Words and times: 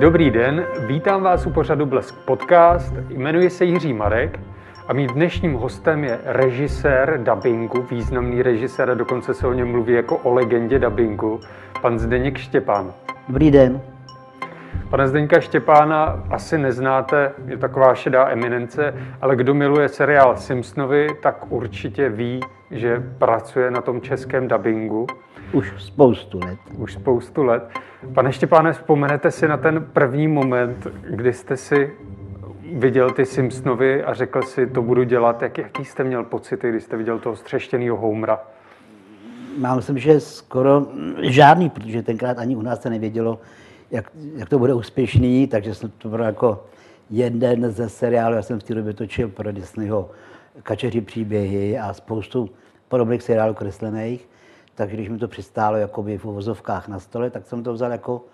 Dobrý 0.00 0.30
den, 0.30 0.66
vítám 0.86 1.22
vás 1.22 1.46
u 1.46 1.50
pořadu 1.50 1.86
Blesk 1.86 2.24
Podcast. 2.24 2.94
Jmenuji 3.08 3.50
se 3.50 3.64
Jiří 3.64 3.92
Marek 3.92 4.40
a 4.88 4.92
mým 4.92 5.08
dnešním 5.08 5.54
hostem 5.54 6.04
je 6.04 6.18
režisér 6.24 7.20
dubbingu, 7.22 7.82
významný 7.90 8.42
režisér 8.42 8.90
a 8.90 8.94
dokonce 8.94 9.34
se 9.34 9.46
o 9.46 9.52
něm 9.52 9.70
mluví 9.70 9.92
jako 9.92 10.16
o 10.16 10.34
legendě 10.34 10.78
dubbingu, 10.78 11.40
pan 11.82 11.98
Zdeněk 11.98 12.38
Štěpán. 12.38 12.92
Dobrý 13.28 13.50
den. 13.50 13.80
Pana 14.90 15.06
Zdeňka 15.06 15.40
Štěpána 15.40 16.24
asi 16.30 16.58
neznáte, 16.58 17.32
je 17.46 17.56
taková 17.56 17.94
šedá 17.94 18.28
eminence, 18.28 18.94
ale 19.20 19.36
kdo 19.36 19.54
miluje 19.54 19.88
seriál 19.88 20.36
Simpsonovi, 20.36 21.08
tak 21.22 21.52
určitě 21.52 22.08
ví, 22.08 22.40
že 22.70 23.02
pracuje 23.18 23.70
na 23.70 23.80
tom 23.80 24.00
českém 24.00 24.48
dubbingu. 24.48 25.06
Už 25.52 25.72
spoustu 25.78 26.38
let. 26.38 26.58
Už 26.76 26.92
spoustu 26.92 27.42
let. 27.42 27.68
Pane 28.14 28.32
Štěpáne, 28.32 28.72
vzpomenete 28.72 29.30
si 29.30 29.48
na 29.48 29.56
ten 29.56 29.86
první 29.92 30.28
moment, 30.28 30.86
kdy 31.10 31.32
jste 31.32 31.56
si 31.56 31.92
viděl 32.72 33.10
ty 33.10 33.26
Simpsonovi 33.26 34.04
a 34.04 34.14
řekl 34.14 34.42
si, 34.42 34.66
to 34.66 34.82
budu 34.82 35.02
dělat. 35.02 35.42
Jak, 35.42 35.58
jaký 35.58 35.84
jste 35.84 36.04
měl 36.04 36.24
pocity, 36.24 36.70
když 36.70 36.82
jste 36.82 36.96
viděl 36.96 37.18
toho 37.18 37.36
střeštěného 37.36 37.96
Homera? 37.96 38.40
Mám 39.58 39.76
myslím, 39.76 39.98
že 39.98 40.20
skoro 40.20 40.86
žádný, 41.20 41.70
protože 41.70 42.02
tenkrát 42.02 42.38
ani 42.38 42.56
u 42.56 42.62
nás 42.62 42.82
se 42.82 42.90
nevědělo, 42.90 43.40
jak, 43.90 44.10
jak 44.34 44.48
to 44.48 44.58
bude 44.58 44.74
úspěšný, 44.74 45.46
takže 45.46 45.74
jsem 45.74 45.90
to 45.98 46.08
bylo 46.08 46.24
jako 46.24 46.64
jeden 47.10 47.70
ze 47.70 47.88
seriálů, 47.88 48.34
já 48.34 48.42
jsem 48.42 48.60
v 48.60 48.62
té 48.62 48.74
době 48.74 48.92
točil 48.92 49.28
pro 49.28 49.52
Disneyho 49.52 50.10
Kačeři 50.62 51.00
příběhy 51.00 51.78
a 51.78 51.92
spoustu 51.92 52.50
podobných 52.88 53.22
seriálů 53.22 53.54
kreslených, 53.54 54.28
takže 54.74 54.96
když 54.96 55.08
mi 55.08 55.18
to 55.18 55.28
přistálo 55.28 55.76
jakoby 55.76 56.18
v 56.18 56.24
uvozovkách 56.24 56.88
na 56.88 56.98
stole, 56.98 57.30
tak 57.30 57.46
jsem 57.46 57.62
to 57.62 57.72
vzal 57.72 57.92
jako, 57.92 58.24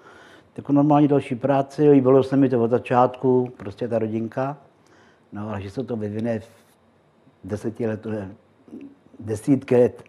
jako 0.57 0.73
normální 0.73 1.09
další 1.09 1.35
práci, 1.35 1.91
líbilo 1.91 2.23
se 2.23 2.37
mi 2.37 2.49
to 2.49 2.63
od 2.63 2.71
začátku, 2.71 3.53
prostě 3.57 3.89
ta 3.89 3.99
rodinka, 3.99 4.57
no 5.33 5.49
ale 5.49 5.63
že 5.63 5.71
se 5.71 5.85
to 5.85 5.97
vyvine 5.97 6.41
v 6.41 6.49
deseti 7.45 7.87
let, 7.87 8.07
desítky 9.21 9.77
let 9.77 10.03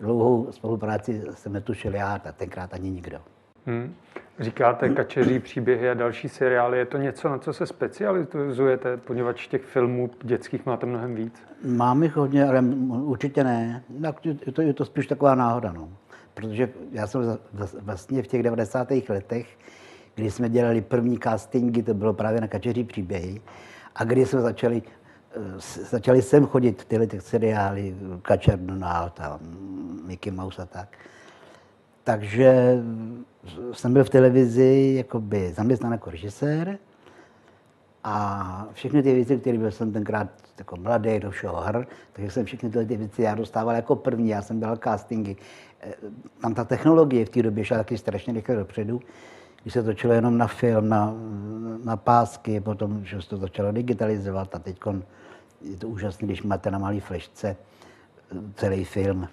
dlouhou 0.00 0.46
spolupráci 0.50 1.22
jsem 1.34 1.52
netušil 1.52 1.94
já, 1.94 2.14
a 2.14 2.32
tenkrát 2.32 2.74
ani 2.74 2.90
nikdo. 2.90 3.18
Hmm. 3.66 3.94
Říkáte 4.40 4.88
kačeří 4.88 5.38
příběhy 5.38 5.90
a 5.90 5.94
další 5.94 6.28
seriály. 6.28 6.78
Je 6.78 6.86
to 6.86 6.98
něco, 6.98 7.28
na 7.28 7.38
co 7.38 7.52
se 7.52 7.66
specializujete, 7.66 8.96
poněvadž 8.96 9.46
těch 9.46 9.62
filmů 9.62 10.10
dětských 10.22 10.66
máte 10.66 10.86
mnohem 10.86 11.14
víc? 11.14 11.34
Mám 11.64 12.02
jich 12.02 12.16
hodně, 12.16 12.44
ale 12.44 12.60
určitě 12.90 13.44
ne. 13.44 13.84
Je 14.46 14.52
to, 14.52 14.62
je 14.62 14.74
to 14.74 14.84
spíš 14.84 15.06
taková 15.06 15.34
náhoda. 15.34 15.72
No. 15.72 15.88
Protože 16.34 16.68
já 16.92 17.06
jsem 17.06 17.38
vlastně 17.80 18.22
v 18.22 18.26
těch 18.26 18.42
90. 18.42 18.88
letech, 19.08 19.58
kdy 20.14 20.30
jsme 20.30 20.48
dělali 20.48 20.80
první 20.80 21.18
castingy, 21.18 21.82
to 21.82 21.94
bylo 21.94 22.14
právě 22.14 22.40
na 22.40 22.48
kačeří 22.48 22.84
příběhy, 22.84 23.40
a 23.94 24.04
kdy 24.04 24.26
jsme 24.26 24.40
začali 24.40 24.82
eh, 25.36 25.40
začali 25.90 26.22
sem 26.22 26.46
chodit 26.46 26.84
tyhle 26.84 27.06
těch 27.06 27.22
seriály, 27.22 27.94
Kačer 28.22 28.58
Donald 28.58 29.20
a 29.20 29.38
Mickey 30.06 30.32
Mouse 30.32 30.62
a 30.62 30.66
tak. 30.66 30.88
Takže 32.04 32.82
jsem 33.72 33.92
byl 33.92 34.04
v 34.04 34.10
televizi 34.10 34.94
jakoby 34.96 35.52
zaměstnán 35.52 35.92
jako 35.92 36.10
režisér 36.10 36.78
a 38.04 38.66
všechny 38.72 39.02
ty 39.02 39.14
věci, 39.14 39.38
které 39.38 39.58
byl 39.58 39.70
jsem 39.70 39.92
tenkrát 39.92 40.28
jako 40.58 40.76
mladý, 40.76 41.20
do 41.20 41.30
všeho 41.30 41.60
hr, 41.60 41.84
takže 42.12 42.30
jsem 42.30 42.44
všechny 42.44 42.70
tyhle 42.70 42.86
ty 42.86 42.96
věci 42.96 43.22
já 43.22 43.34
dostával 43.34 43.74
jako 43.74 43.96
první, 43.96 44.28
já 44.28 44.42
jsem 44.42 44.60
dělal 44.60 44.76
castingy. 44.76 45.36
Eh, 45.80 45.94
tam 46.40 46.54
ta 46.54 46.64
technologie 46.64 47.24
v 47.24 47.28
té 47.28 47.42
době 47.42 47.64
šla 47.64 47.76
taky 47.76 47.98
strašně 47.98 48.32
rychle 48.32 48.56
dopředu, 48.56 49.00
když 49.62 49.74
se 49.74 49.82
točilo 49.82 50.12
jenom 50.12 50.38
na 50.38 50.46
film, 50.46 50.88
na, 50.88 51.14
na 51.84 51.96
pásky, 51.96 52.60
potom, 52.60 53.04
že 53.04 53.22
se 53.22 53.28
to 53.28 53.36
začalo 53.36 53.72
digitalizovat 53.72 54.54
a 54.54 54.58
teď 54.58 54.80
je 55.60 55.76
to 55.76 55.88
úžasné, 55.88 56.26
když 56.26 56.42
máte 56.42 56.70
na 56.70 56.78
malý 56.78 57.00
flešce 57.00 57.56
eh, 58.32 58.36
celý 58.54 58.84
film 58.84 59.28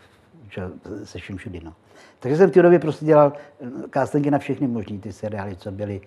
se 1.03 1.19
vším 1.19 1.37
všudy. 1.37 1.61
No. 1.63 1.73
Takže 2.19 2.37
jsem 2.37 2.49
v 2.49 2.53
té 2.53 2.61
době 2.61 2.79
prostě 2.79 3.05
dělal 3.05 3.33
eh, 3.61 3.67
castingy 3.93 4.31
na 4.31 4.39
všechny 4.39 4.67
možné 4.67 4.97
ty 4.97 5.11
seriály, 5.11 5.55
co 5.55 5.71
byly, 5.71 6.01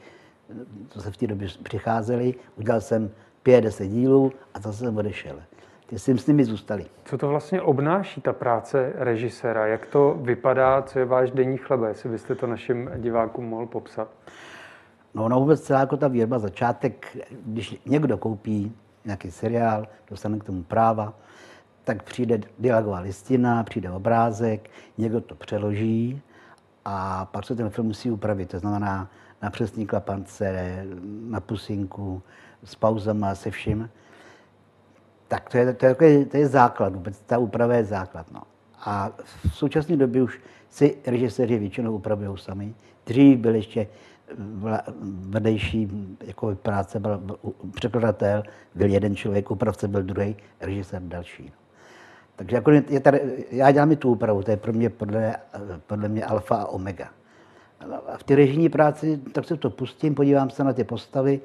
eh, 0.50 0.54
co 0.88 1.00
se 1.00 1.10
v 1.10 1.16
té 1.16 1.26
době 1.26 1.48
přicházely. 1.62 2.34
Udělal 2.56 2.80
jsem 2.80 3.10
pět, 3.42 3.60
deset 3.60 3.86
dílů 3.86 4.32
a 4.54 4.60
zase 4.60 4.78
jsem 4.78 4.96
odešel. 4.96 5.36
Ty 5.86 5.98
jsem 5.98 6.18
s 6.18 6.26
nimi 6.26 6.44
zůstali. 6.44 6.86
Co 7.04 7.18
to 7.18 7.28
vlastně 7.28 7.62
obnáší, 7.62 8.20
ta 8.20 8.32
práce 8.32 8.92
režiséra? 8.94 9.66
Jak 9.66 9.86
to 9.86 10.18
vypadá? 10.20 10.82
Co 10.82 10.98
je 10.98 11.04
váš 11.04 11.30
denní 11.30 11.56
chleba? 11.56 11.88
Jestli 11.88 12.08
byste 12.08 12.34
to 12.34 12.46
našim 12.46 12.90
divákům 12.96 13.44
mohl 13.44 13.66
popsat. 13.66 14.08
No, 15.14 15.28
no 15.28 15.40
vůbec 15.40 15.60
celá 15.60 15.80
jako 15.80 15.96
ta 15.96 16.08
výroba, 16.08 16.38
začátek, 16.38 17.16
když 17.46 17.80
někdo 17.86 18.16
koupí 18.16 18.76
nějaký 19.04 19.30
seriál, 19.30 19.86
dostane 20.10 20.38
k 20.38 20.44
tomu 20.44 20.62
práva, 20.62 21.14
tak 21.84 22.02
přijde 22.02 22.40
dialogová 22.58 22.98
listina, 22.98 23.62
přijde 23.62 23.90
obrázek, 23.90 24.70
někdo 24.98 25.20
to 25.20 25.34
přeloží 25.34 26.22
a 26.84 27.24
pak 27.24 27.46
se 27.46 27.56
ten 27.56 27.70
film 27.70 27.86
musí 27.86 28.10
upravit. 28.10 28.50
To 28.50 28.58
znamená 28.58 29.10
na 29.42 29.50
přesní 29.50 29.86
klapance, 29.86 30.84
na 31.28 31.40
pusinku, 31.40 32.22
s 32.64 32.74
pauzama, 32.74 33.34
se 33.34 33.50
vším. 33.50 33.90
Tak 35.28 35.50
to 35.50 35.58
je, 35.58 35.72
to 35.72 35.86
je, 36.04 36.26
to 36.26 36.36
je 36.36 36.48
základ, 36.48 36.94
vůbec 36.94 37.20
ta 37.20 37.38
úprava 37.38 37.74
je 37.74 37.84
základ. 37.84 38.32
No. 38.32 38.42
A 38.84 39.10
v 39.50 39.56
současné 39.56 39.96
době 39.96 40.22
už 40.22 40.40
si 40.70 40.96
režiséři 41.06 41.58
většinou 41.58 41.94
upravují 41.94 42.38
sami. 42.38 42.74
Dřív 43.06 43.38
byl 43.38 43.54
ještě 43.54 43.86
vedlejší 45.28 45.88
jako 46.20 46.54
práce, 46.54 47.00
byl 47.00 47.38
překladatel, 47.74 48.42
byl 48.74 48.90
jeden 48.90 49.16
člověk, 49.16 49.50
upravce 49.50 49.88
byl 49.88 50.02
druhý, 50.02 50.36
režisér 50.60 51.02
další. 51.02 51.52
Takže 52.36 52.56
jako 52.56 52.70
je 52.70 53.00
tady, 53.00 53.46
já 53.50 53.70
dělám 53.70 53.92
i 53.92 53.96
tu 53.96 54.10
úpravu, 54.10 54.42
to 54.42 54.50
je 54.50 54.56
pro 54.56 54.72
mě 54.72 54.90
podle, 54.90 55.36
podle 55.86 56.08
mě 56.08 56.24
alfa 56.24 56.56
a 56.56 56.66
omega. 56.66 57.08
A 58.06 58.16
v 58.18 58.22
té 58.22 58.36
režijní 58.36 58.68
práci 58.68 59.20
tak 59.32 59.44
se 59.44 59.56
to 59.56 59.70
pustím, 59.70 60.14
podívám 60.14 60.50
se 60.50 60.64
na 60.64 60.72
ty 60.72 60.84
postavy, 60.84 61.40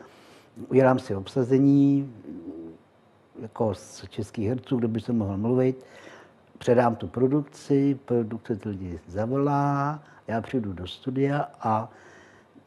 udělám 0.67 0.99
si 0.99 1.15
obsazení, 1.15 2.13
jako 3.41 3.75
z 3.75 4.05
českých 4.09 4.47
herců, 4.47 4.77
kdo 4.77 4.87
by 4.87 5.01
se 5.01 5.13
mohl 5.13 5.37
mluvit, 5.37 5.85
předám 6.57 6.95
tu 6.95 7.07
produkci, 7.07 7.99
produkce 8.05 8.55
ty 8.55 8.69
lidi 8.69 8.99
zavolá, 9.07 9.99
já 10.27 10.41
přijdu 10.41 10.73
do 10.73 10.87
studia 10.87 11.49
a 11.61 11.89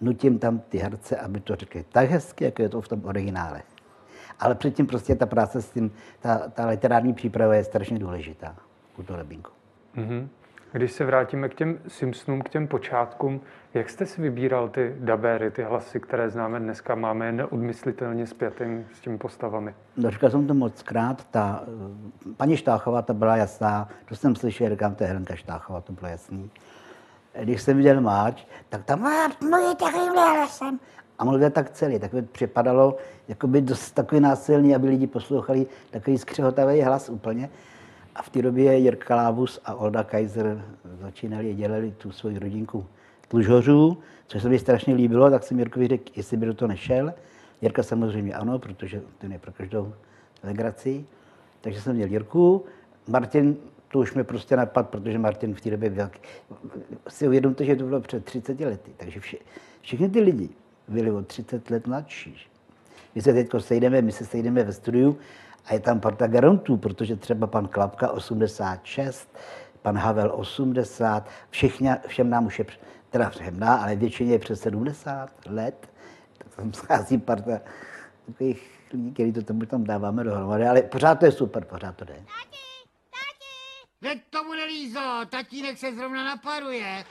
nutím 0.00 0.38
tam 0.38 0.58
ty 0.58 0.78
herce, 0.78 1.16
aby 1.16 1.40
to 1.40 1.56
řekli 1.56 1.84
tak 1.92 2.10
hezky, 2.10 2.44
jako 2.44 2.62
je 2.62 2.68
to 2.68 2.80
v 2.80 2.88
tom 2.88 3.04
originále. 3.04 3.62
Ale 4.42 4.54
předtím 4.54 4.86
prostě 4.86 5.14
ta 5.14 5.26
práce 5.26 5.62
s 5.62 5.70
tím, 5.70 5.92
ta, 6.20 6.38
ta 6.48 6.66
literární 6.66 7.14
příprava 7.14 7.54
je 7.54 7.64
strašně 7.64 7.98
důležitá 7.98 8.56
u 8.98 9.02
toho 9.02 9.18
lebínku. 9.18 9.50
Mm-hmm. 9.96 10.28
Když 10.72 10.92
se 10.92 11.04
vrátíme 11.04 11.48
k 11.48 11.54
těm 11.54 11.78
Simpsonům, 11.88 12.42
k 12.42 12.48
těm 12.48 12.68
počátkům, 12.68 13.40
jak 13.74 13.90
jste 13.90 14.06
si 14.06 14.22
vybíral 14.22 14.68
ty 14.68 14.96
dabéry, 14.98 15.50
ty 15.50 15.62
hlasy, 15.62 16.00
které 16.00 16.30
známe 16.30 16.60
dneska, 16.60 16.94
máme 16.94 17.26
je 17.26 17.32
neodmyslitelně 17.32 18.26
zpětým 18.26 18.86
s 18.94 19.00
těmi 19.00 19.18
postavami? 19.18 19.74
No, 19.96 20.10
říkal 20.10 20.30
jsem 20.30 20.46
to 20.46 20.54
moc 20.54 20.82
krát, 20.82 21.26
ta, 21.30 21.64
paní 22.36 22.56
Štáchová, 22.56 23.02
ta 23.02 23.12
byla 23.12 23.36
jasná, 23.36 23.88
to 24.04 24.16
jsem 24.16 24.36
slyšel, 24.36 24.70
říkám, 24.70 24.94
to 24.94 25.04
je 25.04 25.08
Helenka 25.08 25.36
Štáchová, 25.36 25.80
to 25.80 25.92
bylo 25.92 26.08
jasný. 26.08 26.50
Když 27.40 27.62
jsem 27.62 27.76
viděl 27.76 28.00
máč, 28.00 28.46
tak 28.68 28.84
tam 28.84 29.00
mluví 29.40 29.76
takovýmhle 29.76 30.30
hlasem 30.36 30.80
a 31.18 31.24
mluvil 31.24 31.50
tak 31.50 31.70
celý. 31.70 31.98
Tak 31.98 32.12
mi 32.12 32.22
připadalo 32.22 32.96
jako 33.28 33.46
by 33.46 33.60
dost 33.60 33.90
takový 33.90 34.20
násilný, 34.20 34.74
aby 34.74 34.88
lidi 34.88 35.06
poslouchali 35.06 35.66
takový 35.90 36.18
skřehotavý 36.18 36.80
hlas 36.80 37.08
úplně. 37.08 37.50
A 38.14 38.22
v 38.22 38.30
té 38.30 38.42
době 38.42 38.78
Jirka 38.78 39.16
Lábus 39.16 39.60
a 39.64 39.74
Olda 39.74 40.04
Kaiser 40.04 40.64
začínali, 41.00 41.54
dělali 41.54 41.90
tu 41.98 42.12
svoji 42.12 42.38
rodinku 42.38 42.86
tlužořů, 43.28 43.98
což 44.26 44.42
se 44.42 44.48
mi 44.48 44.58
strašně 44.58 44.94
líbilo, 44.94 45.30
tak 45.30 45.42
jsem 45.42 45.58
Jirkovi 45.58 45.88
řekl, 45.88 46.12
jestli 46.16 46.36
by 46.36 46.46
do 46.46 46.54
toho 46.54 46.68
nešel. 46.68 47.12
Jirka 47.62 47.82
samozřejmě 47.82 48.34
ano, 48.34 48.58
protože 48.58 49.02
ten 49.18 49.32
je 49.32 49.38
pro 49.38 49.52
každou 49.52 49.94
legraci. 50.42 51.04
Takže 51.60 51.80
jsem 51.80 51.96
měl 51.96 52.08
Jirku. 52.08 52.64
Martin, 53.08 53.56
to 53.88 53.98
už 53.98 54.14
mi 54.14 54.24
prostě 54.24 54.56
napad, 54.56 54.88
protože 54.88 55.18
Martin 55.18 55.54
v 55.54 55.60
té 55.60 55.70
době 55.70 55.90
byl, 55.90 56.10
si 57.08 57.26
uvědomte, 57.26 57.64
že 57.64 57.76
to 57.76 57.84
bylo 57.84 58.00
před 58.00 58.24
30 58.24 58.60
lety. 58.60 58.90
Takže 58.96 59.20
vše, 59.20 59.36
všechny 59.80 60.08
ty 60.08 60.20
lidi, 60.20 60.48
byli 60.88 61.10
o 61.10 61.22
30 61.22 61.70
let 61.70 61.86
mladší. 61.86 62.46
My 63.14 63.22
se 63.22 63.32
teď 63.32 63.48
sejdeme, 63.58 64.02
my 64.02 64.12
se 64.12 64.26
sejdeme 64.26 64.64
ve 64.64 64.72
studiu 64.72 65.18
a 65.64 65.74
je 65.74 65.80
tam 65.80 66.00
parta 66.00 66.26
garantů, 66.26 66.76
protože 66.76 67.16
třeba 67.16 67.46
pan 67.46 67.68
Klapka 67.68 68.10
86, 68.10 69.38
pan 69.82 69.98
Havel 69.98 70.32
80, 70.34 71.28
všichni, 71.50 71.90
všem 72.06 72.30
nám 72.30 72.46
už 72.46 72.58
je, 72.58 72.64
teda 73.10 73.30
všem 73.30 73.60
nám, 73.60 73.80
ale 73.80 73.96
většině 73.96 74.32
je 74.32 74.38
přes 74.38 74.60
70 74.60 75.30
let, 75.46 75.92
tam 76.56 76.72
schází 76.72 77.18
parta 77.18 77.60
takových 78.26 78.70
lidí, 78.92 79.12
který 79.12 79.32
to 79.32 79.42
tomu 79.42 79.66
tam 79.66 79.84
dáváme 79.84 80.24
dohromady, 80.24 80.66
ale 80.66 80.82
pořád 80.82 81.14
to 81.14 81.24
je 81.24 81.32
super, 81.32 81.64
pořád 81.64 81.96
to 81.96 82.04
jde. 82.04 82.14
Tati, 82.14 82.58
tati! 83.10 83.52
Veď 84.00 84.22
to 84.30 84.44
bude 84.44 84.64
Lízo, 84.64 85.00
tatínek 85.30 85.78
se 85.78 85.94
zrovna 85.94 86.24
naparuje. 86.24 87.04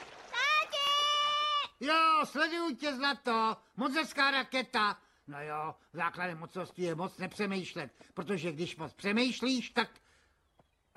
Jo, 1.82 2.26
sleduju 2.26 2.76
tě, 2.76 2.94
Zlato. 2.94 3.58
Moc 3.78 3.96
hezká 3.96 4.32
raketa. 4.32 4.98
No 5.28 5.42
jo, 5.42 5.76
základem 5.94 6.38
mocnosti 6.38 6.82
je 6.82 6.96
moc 6.96 7.18
nepřemýšlet, 7.18 7.92
protože 8.14 8.52
když 8.52 8.78
moc 8.78 8.94
přemýšlíš, 8.94 9.70
tak... 9.70 9.88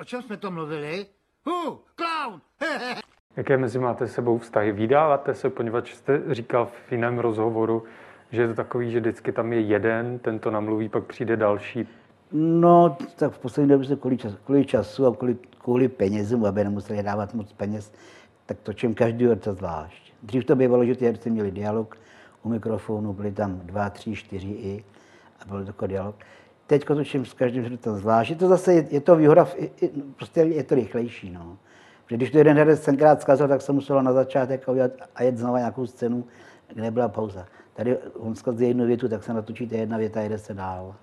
O 0.00 0.04
čem 0.04 0.22
jsme 0.22 0.36
to 0.36 0.50
mluvili? 0.50 1.06
Hu, 1.44 1.80
clown! 1.96 2.40
Jaké 3.36 3.56
mezi 3.56 3.78
máte 3.78 4.08
sebou 4.08 4.38
vztahy? 4.38 4.72
Vydáváte 4.72 5.34
se, 5.34 5.50
poněvadž 5.50 5.94
jste 5.94 6.34
říkal 6.34 6.66
v 6.66 6.92
jiném 6.92 7.18
rozhovoru, 7.18 7.84
že 8.30 8.42
je 8.42 8.48
to 8.48 8.54
takový, 8.54 8.90
že 8.90 9.00
vždycky 9.00 9.32
tam 9.32 9.52
je 9.52 9.60
jeden, 9.60 10.18
ten 10.18 10.38
to 10.38 10.50
namluví, 10.50 10.88
pak 10.88 11.04
přijde 11.04 11.36
další. 11.36 11.88
No, 12.32 12.96
tak 13.16 13.32
v 13.32 13.38
poslední 13.38 13.68
době 13.68 13.88
se 13.88 13.96
kvůli, 13.96 14.16
čas, 14.16 14.34
kvůli 14.44 14.64
času 14.64 15.06
a 15.06 15.16
kvůli, 15.16 15.36
kvůli 15.58 15.88
penězům, 15.88 16.44
aby 16.44 16.64
nemuseli 16.64 17.02
dávat 17.02 17.34
moc 17.34 17.52
peněz, 17.52 17.92
tak 18.46 18.60
točím 18.60 18.94
každý 18.94 19.26
herce 19.26 19.54
zvlášť. 19.54 20.03
Dřív 20.24 20.44
to 20.44 20.56
bývalo, 20.56 20.84
že 20.84 20.94
ty 20.94 21.04
herci 21.04 21.30
měli 21.30 21.50
dialog 21.50 21.96
u 22.42 22.48
mikrofonu, 22.48 23.12
byly 23.12 23.32
tam 23.32 23.60
dva, 23.64 23.90
tři, 23.90 24.14
čtyři 24.14 24.48
i 24.48 24.84
a 25.40 25.48
byl 25.48 25.64
takový 25.64 25.88
dialog. 25.88 26.16
Teď 26.66 26.84
točím 26.84 27.24
s 27.24 27.34
každým 27.34 27.62
hercem 27.62 27.96
zvlášť. 27.96 28.30
Je 28.30 28.36
to 28.36 28.48
zase, 28.48 28.72
je, 28.74 28.86
je 28.90 29.00
to 29.00 29.16
výhoda, 29.16 29.48
je, 29.58 29.88
prostě 30.16 30.40
je 30.40 30.64
to 30.64 30.74
rychlejší. 30.74 31.30
No. 31.30 31.58
Protože 32.04 32.16
když 32.16 32.30
to 32.30 32.38
jeden 32.38 32.56
herec 32.56 32.84
tenkrát 32.84 33.20
zkazil, 33.20 33.48
tak 33.48 33.62
se 33.62 33.72
muselo 33.72 34.02
na 34.02 34.12
začátek 34.12 34.68
udělat 34.68 34.90
a 35.14 35.22
jet 35.22 35.38
znovu 35.38 35.56
nějakou 35.56 35.86
scénu, 35.86 36.24
kde 36.68 36.82
nebyla 36.82 37.08
pauza. 37.08 37.46
Tady 37.74 37.98
on 37.98 38.34
zkazí 38.34 38.68
jednu 38.68 38.86
větu, 38.86 39.08
tak 39.08 39.24
se 39.24 39.32
natočíte 39.32 39.76
jedna 39.76 39.98
věta 39.98 40.20
a 40.20 40.22
jede 40.22 40.38
se 40.38 40.54
dál. 40.54 40.94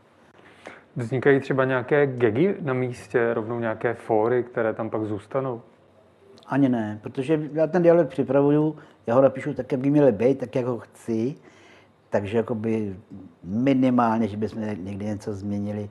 Vznikají 0.96 1.40
třeba 1.40 1.66
nějaké 1.66 2.08
gegy 2.08 2.56
na 2.62 2.74
místě, 2.74 3.34
rovnou 3.34 3.60
nějaké 3.60 3.94
fóry, 3.94 4.44
které 4.44 4.74
tam 4.74 4.90
pak 4.90 5.06
zůstanou? 5.06 5.62
Ani 6.52 6.70
ne, 6.70 7.00
protože 7.02 7.50
já 7.54 7.68
ten 7.68 7.84
dialog 7.84 8.08
připravuju, 8.08 8.76
já 9.08 9.16
ho 9.16 9.22
napíšu 9.22 9.54
tak, 9.54 9.72
jak 9.72 9.82
by 9.82 9.90
měl 9.90 10.12
být, 10.12 10.40
tak, 10.40 10.56
jak 10.56 10.66
ho 10.66 10.80
chci, 10.80 11.36
takže 12.10 12.38
jakoby 12.38 12.96
minimálně, 13.44 14.28
že 14.28 14.38
bychom 14.38 14.62
někdy 14.62 15.06
něco 15.06 15.34
změnili, 15.34 15.90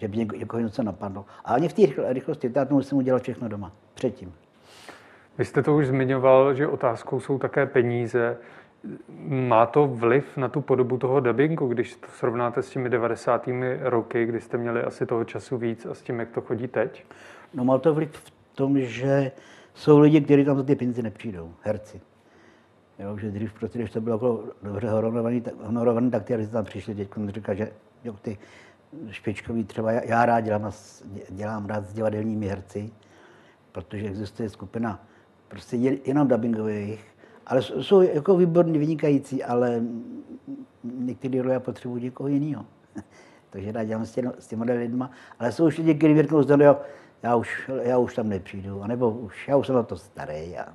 že 0.00 0.08
by 0.08 0.16
někoho 0.16 0.60
něco 0.60 0.82
napadlo. 0.82 1.24
A 1.44 1.54
ani 1.54 1.68
v 1.68 1.72
té 1.72 1.82
rychlosti, 2.12 2.50
já 2.54 2.64
to 2.64 2.74
musím 2.74 2.98
udělat 2.98 3.22
všechno 3.22 3.48
doma, 3.48 3.72
předtím. 3.94 4.32
Vy 5.38 5.44
jste 5.44 5.62
to 5.62 5.76
už 5.76 5.86
zmiňoval, 5.86 6.54
že 6.54 6.66
otázkou 6.66 7.20
jsou 7.20 7.38
také 7.38 7.66
peníze. 7.66 8.36
Má 9.28 9.66
to 9.66 9.86
vliv 9.86 10.36
na 10.36 10.48
tu 10.48 10.60
podobu 10.60 10.98
toho 10.98 11.20
dubbingu, 11.20 11.66
když 11.66 11.96
to 11.96 12.06
srovnáte 12.08 12.62
s 12.62 12.70
těmi 12.70 12.88
90. 12.88 13.48
roky, 13.80 14.26
kdy 14.26 14.40
jste 14.40 14.58
měli 14.58 14.82
asi 14.82 15.06
toho 15.06 15.24
času 15.24 15.58
víc 15.58 15.86
a 15.86 15.94
s 15.94 16.02
tím, 16.02 16.20
jak 16.20 16.30
to 16.30 16.40
chodí 16.40 16.68
teď? 16.68 17.04
No 17.54 17.64
má 17.64 17.78
to 17.78 17.94
vliv 17.94 18.12
v 18.12 18.35
tom, 18.56 18.80
že 18.80 19.32
jsou 19.74 19.98
lidi, 19.98 20.20
kteří 20.20 20.44
tam 20.44 20.56
za 20.56 20.62
ty 20.62 20.76
peníze 20.76 21.02
nepřijdou, 21.02 21.52
herci. 21.62 22.00
Jo, 22.98 23.18
že 23.18 23.30
dřív, 23.30 23.52
prostě, 23.52 23.78
když 23.78 23.90
to 23.90 24.00
bylo 24.00 24.16
jako 24.16 24.44
dobře 24.62 24.90
honorovaný, 24.90 25.40
tak, 25.40 25.54
honorovaný, 25.62 26.10
tak 26.10 26.24
ty 26.24 26.32
herci 26.32 26.50
tam 26.50 26.64
přišli, 26.64 26.94
teď 26.94 27.08
říká, 27.28 27.54
že 27.54 27.72
jo, 28.04 28.16
ty 28.22 28.38
špičkový 29.10 29.64
třeba, 29.64 29.92
já, 29.92 30.04
já 30.04 30.26
rád 30.26 30.40
dělám, 30.40 30.72
dělám 31.30 31.66
rád 31.66 31.84
s 31.86 31.92
divadelními 31.92 32.48
herci, 32.48 32.90
protože 33.72 34.06
existuje 34.06 34.48
skupina 34.48 35.06
prostě 35.48 35.76
jenom 35.76 36.28
dubbingových, 36.28 37.04
ale 37.46 37.62
jsou 37.62 38.00
jako 38.00 38.36
výborní, 38.36 38.78
vynikající, 38.78 39.44
ale 39.44 39.82
některé 40.84 41.42
role 41.42 41.60
potřebují 41.60 42.02
někoho 42.02 42.28
jiného. 42.28 42.64
Takže 43.50 43.72
rád 43.72 43.84
dělám 43.84 44.06
s, 44.06 44.12
těmi, 44.12 44.28
s 44.38 44.46
těma 44.46 44.64
lidma, 44.64 45.10
ale 45.38 45.52
jsou 45.52 45.66
už 45.66 45.78
lidi, 45.78 45.94
kteří 45.94 46.14
věrkou 46.14 46.42
zdanou, 46.42 46.76
já 47.22 47.36
už, 47.36 47.70
já 47.82 47.98
už 47.98 48.14
tam 48.14 48.28
nepřijdu, 48.28 48.82
anebo 48.82 49.10
už, 49.10 49.48
já 49.48 49.56
už 49.56 49.66
jsem 49.66 49.76
na 49.76 49.82
to 49.82 49.96
starý. 49.96 50.58
A... 50.58 50.66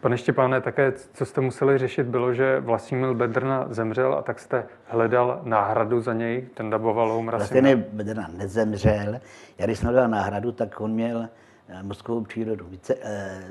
Pane 0.00 0.18
Štěpáne, 0.18 0.60
také 0.60 0.92
co 1.12 1.26
jste 1.26 1.40
museli 1.40 1.78
řešit, 1.78 2.06
bylo, 2.06 2.34
že 2.34 2.60
Vlastimil 2.60 3.14
Bedrna 3.14 3.66
zemřel 3.70 4.14
a 4.14 4.22
tak 4.22 4.38
jste 4.38 4.66
hledal 4.84 5.40
náhradu 5.44 6.00
za 6.00 6.12
něj, 6.12 6.48
ten 6.54 6.70
daboval 6.70 7.12
Homer 7.12 7.36
Vlastně 7.36 7.76
Bedrna 7.76 8.28
nezemřel. 8.36 9.20
Já 9.58 9.66
když 9.66 9.78
jsem 9.78 9.88
hledal 9.88 10.08
náhradu, 10.08 10.52
tak 10.52 10.80
on 10.80 10.92
měl 10.92 11.28
eh, 11.68 11.82
mozkovou 11.82 12.24
přírodu. 12.24 12.66
Více, 12.68 12.94
eh, 13.02 13.44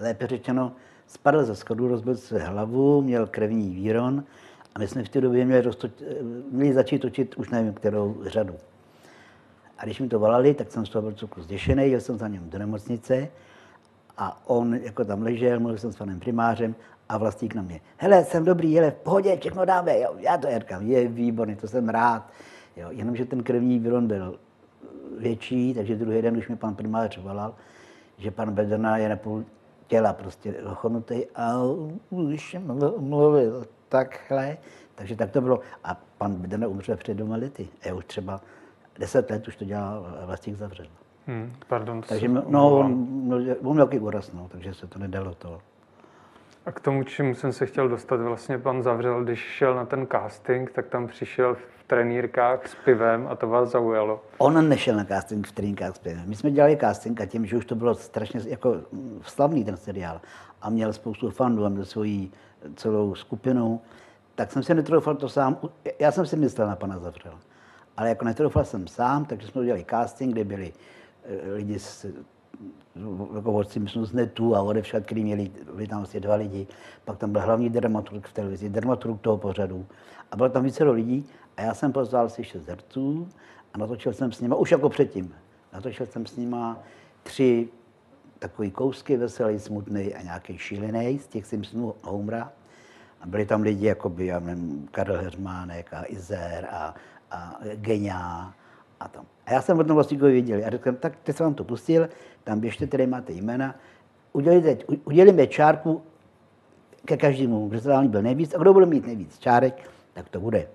lépe 0.00 0.26
řečeno, 0.26 0.72
spadl 1.06 1.44
ze 1.44 1.54
schodu, 1.54 1.88
rozbil 1.88 2.16
se 2.16 2.38
hlavu, 2.38 3.02
měl 3.02 3.26
krevní 3.26 3.70
víron 3.70 4.24
a 4.74 4.78
my 4.78 4.88
jsme 4.88 5.04
v 5.04 5.08
té 5.08 5.20
době 5.20 5.44
měli, 5.44 5.62
roztoč, 5.62 5.90
eh, 6.02 6.14
měli 6.50 6.74
začít 6.74 6.98
točit 6.98 7.34
už 7.34 7.50
nevím, 7.50 7.74
kterou 7.74 8.16
řadu. 8.26 8.54
A 9.84 9.86
když 9.86 10.00
mi 10.00 10.08
to 10.08 10.18
volali, 10.18 10.54
tak 10.54 10.72
jsem 10.72 10.86
z 10.86 10.90
toho 10.90 11.02
byl 11.02 11.12
trochu 11.12 11.42
zděšený, 11.42 11.90
jel 11.90 12.00
jsem 12.00 12.18
za 12.18 12.28
ním 12.28 12.50
do 12.50 12.58
nemocnice 12.58 13.28
a 14.16 14.48
on 14.48 14.74
jako 14.74 15.04
tam 15.04 15.22
ležel, 15.22 15.60
mluvil 15.60 15.78
jsem 15.78 15.92
s 15.92 15.96
panem 15.96 16.20
primářem 16.20 16.74
a 17.08 17.18
vlastník 17.18 17.54
na 17.54 17.62
mě. 17.62 17.80
Hele, 17.96 18.24
jsem 18.24 18.44
dobrý, 18.44 18.76
hele, 18.76 18.90
v 18.90 18.94
pohodě, 18.94 19.36
všechno 19.36 19.64
dáme, 19.64 20.00
jo, 20.00 20.14
já 20.18 20.38
to 20.38 20.46
Jarkám, 20.46 20.86
je 20.86 21.08
výborný, 21.08 21.56
to 21.56 21.68
jsem 21.68 21.88
rád. 21.88 22.30
Jo, 22.76 22.88
jenomže 22.90 23.24
ten 23.24 23.42
krevní 23.42 23.78
výron 23.78 24.06
byl 24.06 24.38
větší, 25.18 25.74
takže 25.74 25.96
druhý 25.96 26.22
den 26.22 26.36
už 26.36 26.48
mi 26.48 26.56
pan 26.56 26.74
primář 26.74 27.18
volal, 27.18 27.54
že 28.18 28.30
pan 28.30 28.52
Bedrna 28.52 28.96
je 28.96 29.08
na 29.08 29.16
půl 29.16 29.44
těla 29.86 30.12
prostě 30.12 30.54
ochonutý 30.62 31.26
a 31.34 31.58
už 32.10 32.56
mluvil 32.98 33.66
takhle. 33.88 34.56
Takže 34.94 35.16
tak 35.16 35.30
to 35.30 35.40
bylo. 35.40 35.60
A 35.84 36.00
pan 36.18 36.34
Bedrna 36.34 36.68
umřel 36.68 36.96
před 36.96 37.14
dvěma 37.14 37.36
lety. 37.36 37.68
Já 37.84 37.94
už 37.94 38.04
třeba 38.04 38.40
deset 38.98 39.30
let 39.30 39.48
už 39.48 39.56
to 39.56 39.64
dělal 39.64 40.06
Vlastník 40.26 40.56
zavřel. 40.56 40.86
Hmm, 41.26 41.52
pardon. 41.68 42.02
Takže 42.02 42.28
no, 42.28 42.78
on, 42.78 43.06
no, 43.28 43.36
on 43.62 43.74
měl 43.74 43.88
úraz, 44.00 44.32
no, 44.32 44.48
takže 44.48 44.74
se 44.74 44.86
to 44.86 44.98
nedalo 44.98 45.34
to. 45.34 45.60
A 46.66 46.72
k 46.72 46.80
tomu, 46.80 47.02
čemu 47.02 47.34
jsem 47.34 47.52
se 47.52 47.66
chtěl 47.66 47.88
dostat, 47.88 48.20
vlastně 48.20 48.58
pan 48.58 48.82
Zavřel, 48.82 49.24
když 49.24 49.38
šel 49.38 49.74
na 49.74 49.84
ten 49.86 50.06
casting, 50.12 50.70
tak 50.72 50.86
tam 50.86 51.06
přišel 51.06 51.54
v 51.54 51.84
trenýrkách 51.86 52.68
s 52.68 52.74
pivem 52.74 53.26
a 53.30 53.36
to 53.36 53.48
vás 53.48 53.70
zaujalo. 53.70 54.22
On 54.38 54.68
nešel 54.68 54.96
na 54.96 55.04
casting 55.04 55.46
v 55.46 55.52
trenýrkách 55.52 55.96
s 55.96 55.98
pivem. 55.98 56.22
My 56.26 56.36
jsme 56.36 56.50
dělali 56.50 56.76
casting 56.80 57.20
a 57.20 57.26
tím, 57.26 57.46
že 57.46 57.56
už 57.56 57.66
to 57.66 57.74
bylo 57.74 57.94
strašně 57.94 58.40
jako 58.46 58.76
slavný 59.22 59.64
ten 59.64 59.76
seriál 59.76 60.20
a 60.62 60.70
měl 60.70 60.92
spoustu 60.92 61.30
fanů 61.30 61.64
a 61.64 61.68
měl 61.68 61.84
svoji 61.84 62.30
celou 62.76 63.14
skupinu, 63.14 63.80
tak 64.34 64.52
jsem 64.52 64.62
si 64.62 64.74
netroufal 64.74 65.14
to 65.14 65.28
sám. 65.28 65.58
Já 65.98 66.12
jsem 66.12 66.26
si 66.26 66.36
myslel 66.36 66.68
na 66.68 66.76
pana 66.76 66.98
Zavřela. 66.98 67.38
Ale 67.96 68.08
jako 68.08 68.24
netroufal 68.24 68.64
jsem 68.64 68.86
sám, 68.86 69.24
takže 69.24 69.48
jsme 69.48 69.60
udělali 69.60 69.86
casting, 69.90 70.32
kde 70.32 70.44
byli 70.44 70.72
eh, 71.24 71.52
lidi 71.52 71.78
z 71.78 72.06
jako 73.34 73.52
vodci, 73.52 73.80
myslím, 73.80 74.04
z 74.04 74.12
netu 74.12 74.56
a 74.56 74.62
odevšad, 74.62 75.02
který 75.02 75.24
měli, 75.24 75.50
byli 75.74 75.86
tam 75.86 76.02
asi 76.02 76.20
dva 76.20 76.34
lidi. 76.34 76.66
Pak 77.04 77.18
tam 77.18 77.32
byl 77.32 77.40
hlavní 77.40 77.70
dramaturg 77.70 78.28
v 78.28 78.32
televizi, 78.32 78.68
dramaturg 78.68 79.20
toho 79.20 79.38
pořadu. 79.38 79.86
A 80.30 80.36
bylo 80.36 80.48
tam 80.48 80.64
více 80.64 80.84
lidí 80.84 81.26
a 81.56 81.62
já 81.62 81.74
jsem 81.74 81.92
pozval 81.92 82.28
si 82.28 82.44
šest 82.44 82.68
herců 82.68 83.28
a 83.72 83.78
natočil 83.78 84.12
jsem 84.12 84.32
s 84.32 84.40
nimi, 84.40 84.54
už 84.58 84.70
jako 84.70 84.88
předtím, 84.88 85.34
natočil 85.72 86.06
jsem 86.06 86.26
s 86.26 86.36
nimi 86.36 86.56
tři 87.22 87.68
takový 88.38 88.70
kousky, 88.70 89.16
veselý, 89.16 89.58
smutný 89.58 90.14
a 90.14 90.22
nějaký 90.22 90.58
šílený 90.58 91.18
z 91.18 91.26
těch 91.26 91.46
Simpsonů 91.46 91.94
Homera. 92.02 92.52
A 93.20 93.26
byli 93.26 93.46
tam 93.46 93.62
lidi 93.62 93.86
jako 93.86 94.08
by, 94.08 94.26
já 94.26 94.40
nevím, 94.40 94.88
Karel 94.90 95.16
Hermánek 95.16 95.94
a 95.94 96.04
Izer 96.06 96.68
a 96.70 96.94
a 97.30 97.58
Genia 97.74 98.52
a 99.00 99.08
tam. 99.08 99.24
A 99.46 99.52
já 99.52 99.62
jsem 99.62 99.78
o 99.78 99.84
tom 99.84 99.94
vlastníkovi 99.94 100.32
věděl. 100.32 100.60
A 100.66 100.70
řekl 100.70 100.84
jsem, 100.84 100.96
tak 100.96 101.12
teď 101.22 101.36
jsem 101.36 101.44
vám 101.44 101.54
to 101.54 101.64
pustil, 101.64 102.08
tam 102.44 102.60
běžte, 102.60 102.86
tady 102.86 103.06
máte 103.06 103.32
jména, 103.32 103.74
udělejte, 104.32 104.84
udělíme 105.04 105.46
čárku 105.46 106.02
ke 107.04 107.16
každému, 107.16 107.68
kdo 107.68 107.80
se 107.80 107.88
vám 107.88 108.08
byl 108.08 108.22
nejvíc 108.22 108.54
a 108.54 108.58
kdo 108.58 108.72
bude 108.72 108.86
mít 108.86 109.06
nejvíc 109.06 109.38
čárek, 109.38 109.90
tak 110.12 110.28
to 110.28 110.40
bude. 110.40 110.68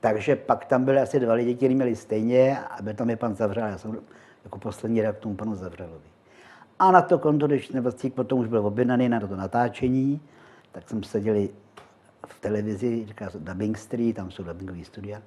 Takže 0.00 0.36
pak 0.36 0.64
tam 0.64 0.84
byly 0.84 0.98
asi 0.98 1.20
dva 1.20 1.34
lidi, 1.34 1.54
kteří 1.54 1.74
měli 1.74 1.96
stejně 1.96 2.58
a 2.58 2.82
byl 2.82 2.94
tam 2.94 3.10
je 3.10 3.16
pan 3.16 3.34
Zavřel, 3.34 3.66
já 3.66 3.78
jsem 3.78 3.98
jako 4.44 4.58
poslední 4.58 5.02
rok 5.02 5.18
tomu 5.18 5.34
panu 5.34 5.54
Zavřelovi. 5.54 6.08
A 6.78 6.90
na 6.90 7.02
to 7.02 7.18
konto, 7.18 7.46
když 7.46 7.74
Vlastník 7.74 8.14
potom 8.14 8.38
už 8.38 8.48
byl 8.48 8.66
objednaný 8.66 9.08
na 9.08 9.20
to 9.20 9.36
natáčení, 9.36 10.20
tak 10.72 10.88
jsme 10.88 11.02
seděli 11.02 11.50
v 12.32 12.40
televizi, 12.40 13.06
říká 13.06 13.30
se 13.30 13.38
Dubbing 13.38 13.78
Street, 13.78 14.16
tam 14.16 14.30
jsou 14.30 14.42
dubbingové 14.42 14.84
studia. 14.84 15.22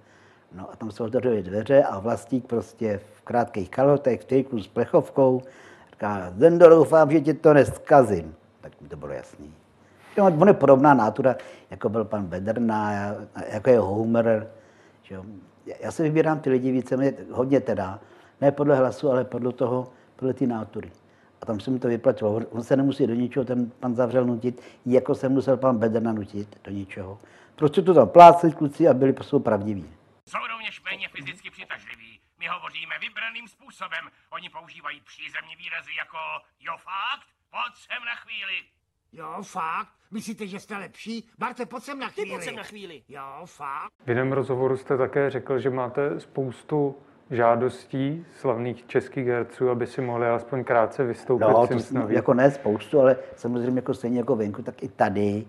No 0.55 0.71
a 0.71 0.75
tam 0.75 0.91
se 0.91 1.03
otevřely 1.03 1.43
dveře 1.43 1.83
a 1.83 1.99
vlastník 1.99 2.47
prostě 2.47 2.99
v 3.15 3.21
krátkých 3.21 3.69
kalhotech, 3.69 4.21
v 4.21 4.25
triku 4.25 4.59
s 4.59 4.67
plechovkou, 4.67 5.41
říká, 5.91 6.33
Zendo, 6.37 6.69
doufám, 6.69 7.11
že 7.11 7.21
ti 7.21 7.33
to 7.33 7.53
neskazím. 7.53 8.35
Tak 8.61 8.81
mi 8.81 8.87
to 8.87 8.97
bylo 8.97 9.11
jasný. 9.11 9.53
Jo, 10.17 10.25
on 10.25 10.47
je 10.47 10.53
podobná 10.53 10.93
nátura, 10.93 11.35
jako 11.71 11.89
byl 11.89 12.05
pan 12.05 12.25
Bedrna, 12.25 12.91
jako 13.49 13.69
je 13.69 13.79
Homer. 13.79 14.47
Že 15.03 15.19
Já 15.79 15.91
si 15.91 16.03
vybírám 16.03 16.39
ty 16.39 16.49
lidi 16.49 16.71
více, 16.71 17.13
hodně 17.31 17.59
teda, 17.59 17.99
ne 18.41 18.51
podle 18.51 18.75
hlasu, 18.75 19.11
ale 19.11 19.25
podle 19.25 19.53
toho, 19.53 19.87
podle 20.15 20.33
ty 20.33 20.47
nátury. 20.47 20.91
A 21.43 21.45
tam 21.45 21.59
se 21.59 21.71
mi 21.71 21.79
to 21.79 21.87
vyplatilo. 21.87 22.35
On 22.49 22.63
se 22.63 22.75
nemusí 22.75 23.07
do 23.07 23.13
ničeho 23.13 23.45
ten 23.45 23.69
pan 23.69 23.95
zavřel 23.95 24.25
nutit, 24.25 24.61
jako 24.85 25.15
se 25.15 25.29
musel 25.29 25.57
pan 25.57 25.77
Bedrna 25.77 26.13
nutit 26.13 26.59
do 26.63 26.71
ničeho. 26.71 27.19
Prostě 27.55 27.81
to 27.81 27.93
tam 27.93 28.09
plácli 28.09 28.51
kluci 28.51 28.87
a 28.87 28.93
byli 28.93 29.13
prostě 29.13 29.39
pravdiví. 29.39 29.85
Jsou 30.29 30.37
rovněž 30.51 30.83
méně 30.83 31.09
fyzicky 31.09 31.49
přitažliví. 31.51 32.19
My 32.39 32.47
hovoříme 32.47 32.95
vybraným 33.01 33.47
způsobem. 33.47 34.05
Oni 34.29 34.49
používají 34.49 35.01
přízemní 35.01 35.55
výrazy 35.55 35.91
jako 35.97 36.17
jo 36.59 36.73
fakt, 36.77 37.27
pojď 37.51 37.73
sem 37.87 38.01
na 38.05 38.15
chvíli. 38.15 38.57
Jo, 39.11 39.43
fakt? 39.43 39.89
Myslíte, 40.11 40.47
že 40.47 40.59
jste 40.59 40.77
lepší? 40.77 41.29
Barte, 41.37 41.65
pojď 41.65 41.83
sem 41.83 41.99
na 41.99 42.07
Ty 42.07 42.13
chvíli. 42.13 42.29
pojď 42.29 42.43
sem 42.43 42.55
na 42.55 42.63
chvíli. 42.63 43.03
Jo, 43.09 43.41
fakt? 43.45 43.91
V 44.05 44.09
jiném 44.09 44.31
rozhovoru 44.31 44.77
jste 44.77 44.97
také 44.97 45.29
řekl, 45.29 45.59
že 45.59 45.69
máte 45.69 46.19
spoustu 46.19 46.95
žádostí 47.31 48.25
slavných 48.39 48.87
českých 48.87 49.27
herců, 49.27 49.69
aby 49.69 49.87
si 49.87 50.01
mohli 50.01 50.27
alespoň 50.27 50.63
krátce 50.63 51.03
vystoupit 51.03 51.45
No, 51.91 52.01
to 52.01 52.09
jako 52.09 52.33
ne 52.33 52.51
spoustu, 52.51 52.99
ale 52.99 53.17
samozřejmě 53.35 53.77
jako 53.77 53.93
stejně 53.93 54.17
jako 54.17 54.35
venku, 54.35 54.61
tak 54.61 54.83
i 54.83 54.87
tady 54.87 55.45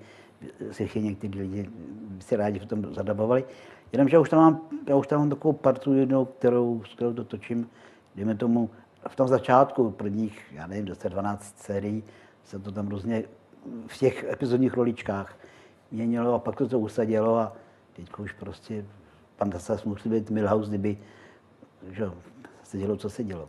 si 0.71 1.01
někteří 1.01 1.39
lidi 1.39 1.71
si 2.21 2.37
rádi 2.37 2.59
v 2.59 2.67
tom 2.67 2.95
zadabovali. 2.95 3.45
Jenomže 3.93 4.17
já 4.17 4.21
už 4.21 4.29
tam 4.29 4.41
mám, 4.41 4.61
já 4.87 4.97
už 4.97 5.07
tam 5.07 5.19
mám 5.19 5.31
takovou 5.31 5.53
partu 5.53 5.95
jednou, 5.95 6.25
kterou, 6.25 6.83
s 6.85 6.95
kterou 6.95 7.13
to 7.13 7.25
točím, 7.25 7.71
dejme 8.15 8.35
tomu, 8.35 8.71
v 9.09 9.17
tom 9.17 9.29
začátku 9.29 9.91
prvních, 9.91 10.43
já 10.53 10.67
nevím, 10.67 10.85
10-12 10.85 11.39
sérií 11.57 12.05
se 12.45 12.59
to 12.59 12.73
tam 12.73 12.89
různě 12.89 13.25
v 13.87 13.99
těch 13.99 14.25
epizodních 14.25 14.75
roličkách 14.75 15.37
měnilo 15.91 16.35
a 16.35 16.39
pak 16.39 16.57
to 16.57 16.69
to 16.69 16.79
usadilo 16.79 17.37
a 17.37 17.53
teď 17.93 18.11
už 18.19 18.33
prostě 18.33 18.85
pan 19.37 19.51
Dasas 19.51 19.85
musí 19.85 20.09
být 20.09 20.31
Milhouse, 20.31 20.69
kdyby 20.69 20.99
že, 21.91 22.11
se 22.63 22.79
dělo, 22.79 22.97
co 22.97 23.11
se 23.11 23.25
dělo. 23.25 23.49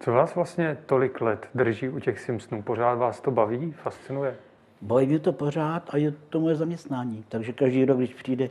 Co 0.00 0.12
vás 0.12 0.34
vlastně 0.34 0.78
tolik 0.86 1.20
let 1.20 1.48
drží 1.54 1.88
u 1.88 1.98
těch 1.98 2.20
Simpsonů? 2.20 2.62
Pořád 2.62 2.94
vás 2.94 3.20
to 3.20 3.30
baví, 3.30 3.72
fascinuje? 3.72 4.36
Baví 4.82 5.06
mě 5.06 5.18
to 5.18 5.32
pořád 5.32 5.94
a 5.94 5.96
je 5.96 6.10
to 6.10 6.40
moje 6.40 6.56
zaměstnání. 6.56 7.24
Takže 7.28 7.52
každý 7.52 7.84
rok, 7.84 7.98
když 7.98 8.14
přijde, 8.14 8.50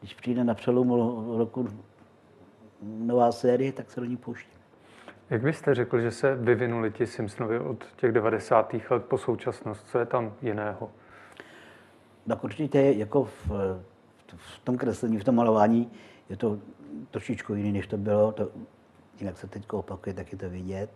když 0.00 0.14
přijde 0.14 0.44
na 0.44 0.54
přelomu 0.54 0.96
roku 1.38 1.68
nová 2.82 3.32
série, 3.32 3.72
tak 3.72 3.90
se 3.90 4.00
do 4.00 4.06
ní 4.06 4.16
pouštím. 4.16 4.52
Jak 5.30 5.42
byste 5.42 5.74
řekl, 5.74 6.00
že 6.00 6.10
se 6.10 6.34
vyvinuli 6.34 6.90
ti 6.90 7.06
Simpsonovi 7.06 7.58
od 7.58 7.84
těch 7.96 8.12
90. 8.12 8.74
let 8.90 9.04
po 9.04 9.18
současnost? 9.18 9.88
Co 9.88 9.98
je 9.98 10.06
tam 10.06 10.32
jiného? 10.42 10.90
Tak 12.28 12.44
určitě 12.44 12.80
jako 12.80 13.24
v, 13.24 13.50
v 14.36 14.58
tom 14.64 14.76
kreslení, 14.78 15.18
v 15.18 15.24
tom 15.24 15.34
malování 15.34 15.90
je 16.28 16.36
to 16.36 16.58
trošičku 17.10 17.54
jiný, 17.54 17.72
než 17.72 17.86
to 17.86 17.96
bylo. 17.96 18.32
To, 18.32 18.48
jinak 19.20 19.38
se 19.38 19.46
teď 19.46 19.72
opakuje, 19.72 20.14
tak 20.14 20.32
je 20.32 20.38
to 20.38 20.50
vidět. 20.50 20.90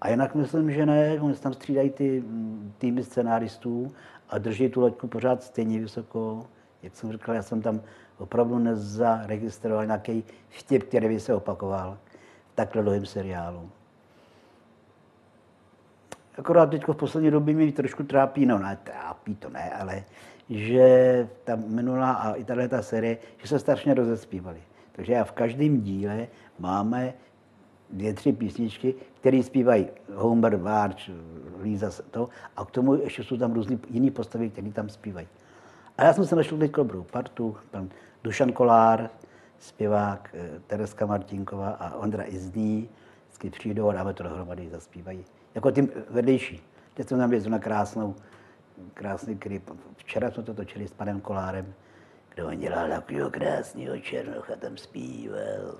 A 0.00 0.08
jinak 0.08 0.34
myslím, 0.34 0.70
že 0.70 0.86
ne, 0.86 1.20
oni 1.20 1.34
tam 1.34 1.52
střídají 1.52 1.90
ty 1.90 2.20
mm, 2.20 2.72
týmy 2.78 3.04
scenáristů 3.04 3.92
a 4.28 4.38
drží 4.38 4.68
tu 4.68 4.80
loďku 4.80 5.08
pořád 5.08 5.42
stejně 5.42 5.80
vysoko. 5.80 6.46
Jak 6.82 6.96
jsem 6.96 7.12
říkal, 7.12 7.34
já 7.34 7.42
jsem 7.42 7.62
tam 7.62 7.80
opravdu 8.18 8.58
nezaregistroval 8.58 9.86
nějaký 9.86 10.24
vtip, 10.48 10.82
který 10.82 11.08
by 11.08 11.20
se 11.20 11.34
opakoval 11.34 11.98
v 12.52 12.54
takhle 12.54 12.82
dlouhém 12.82 13.06
seriálu. 13.06 13.70
Akorát 16.38 16.70
teď 16.70 16.88
v 16.88 16.94
poslední 16.94 17.30
době 17.30 17.54
mi 17.54 17.72
trošku 17.72 18.02
trápí, 18.02 18.46
no 18.46 18.58
ne, 18.58 18.78
trápí 18.84 19.34
to 19.34 19.50
ne, 19.50 19.70
ale 19.70 20.04
že 20.50 21.28
ta 21.44 21.56
minulá 21.56 22.12
a 22.12 22.34
i 22.34 22.44
tahle 22.44 22.68
ta 22.68 22.82
série, 22.82 23.18
že 23.38 23.48
se 23.48 23.58
strašně 23.58 23.94
rozespívali. 23.94 24.62
Takže 24.92 25.12
já 25.12 25.24
v 25.24 25.32
každém 25.32 25.80
díle 25.80 26.26
máme 26.58 27.14
dvě, 27.90 28.14
tři 28.14 28.32
písničky, 28.32 28.94
které 29.20 29.42
zpívají 29.42 29.86
Homer, 30.14 30.58
Marge, 30.58 31.12
Lisa, 31.60 31.90
to, 32.10 32.28
a 32.56 32.64
k 32.64 32.70
tomu 32.70 32.94
ještě 32.94 33.24
jsou 33.24 33.36
tam 33.36 33.52
různé 33.52 33.78
jiné 33.90 34.10
postavy, 34.10 34.50
které 34.50 34.72
tam 34.72 34.88
zpívají. 34.88 35.28
A 35.98 36.04
já 36.04 36.12
jsem 36.12 36.26
se 36.26 36.36
našel 36.36 36.58
teď 36.58 36.72
dobrou 36.72 37.02
partu, 37.02 37.56
pan 37.70 37.88
Dušan 38.24 38.52
Kolár, 38.52 39.10
zpěvák, 39.58 40.34
eh, 40.34 40.60
Tereska 40.66 41.06
Martinková 41.06 41.70
a 41.70 41.94
Ondra 41.94 42.24
Izdní, 42.26 42.88
vždycky 43.26 43.50
přijdou 43.50 43.88
a 43.88 43.92
dáme 43.92 44.14
to 44.14 44.22
dohromady, 44.22 44.68
zaspívají. 44.70 45.24
Jako 45.54 45.70
tím 45.70 45.88
vedlejší. 46.10 46.62
Teď 46.94 47.08
jsem 47.08 47.18
tam 47.18 47.32
jezdil 47.32 47.52
na 47.52 47.58
krásnou, 47.58 48.14
krásný 48.94 49.36
klip. 49.38 49.70
Včera 49.96 50.30
jsme 50.30 50.42
to 50.42 50.54
točili 50.54 50.88
s 50.88 50.92
panem 50.92 51.20
Kolárem, 51.20 51.74
kde 52.34 52.44
on 52.44 52.58
dělal 52.58 52.88
takového 52.88 53.30
krásného 53.30 53.98
černocha, 53.98 54.56
tam 54.56 54.76
zpíval. 54.76 55.74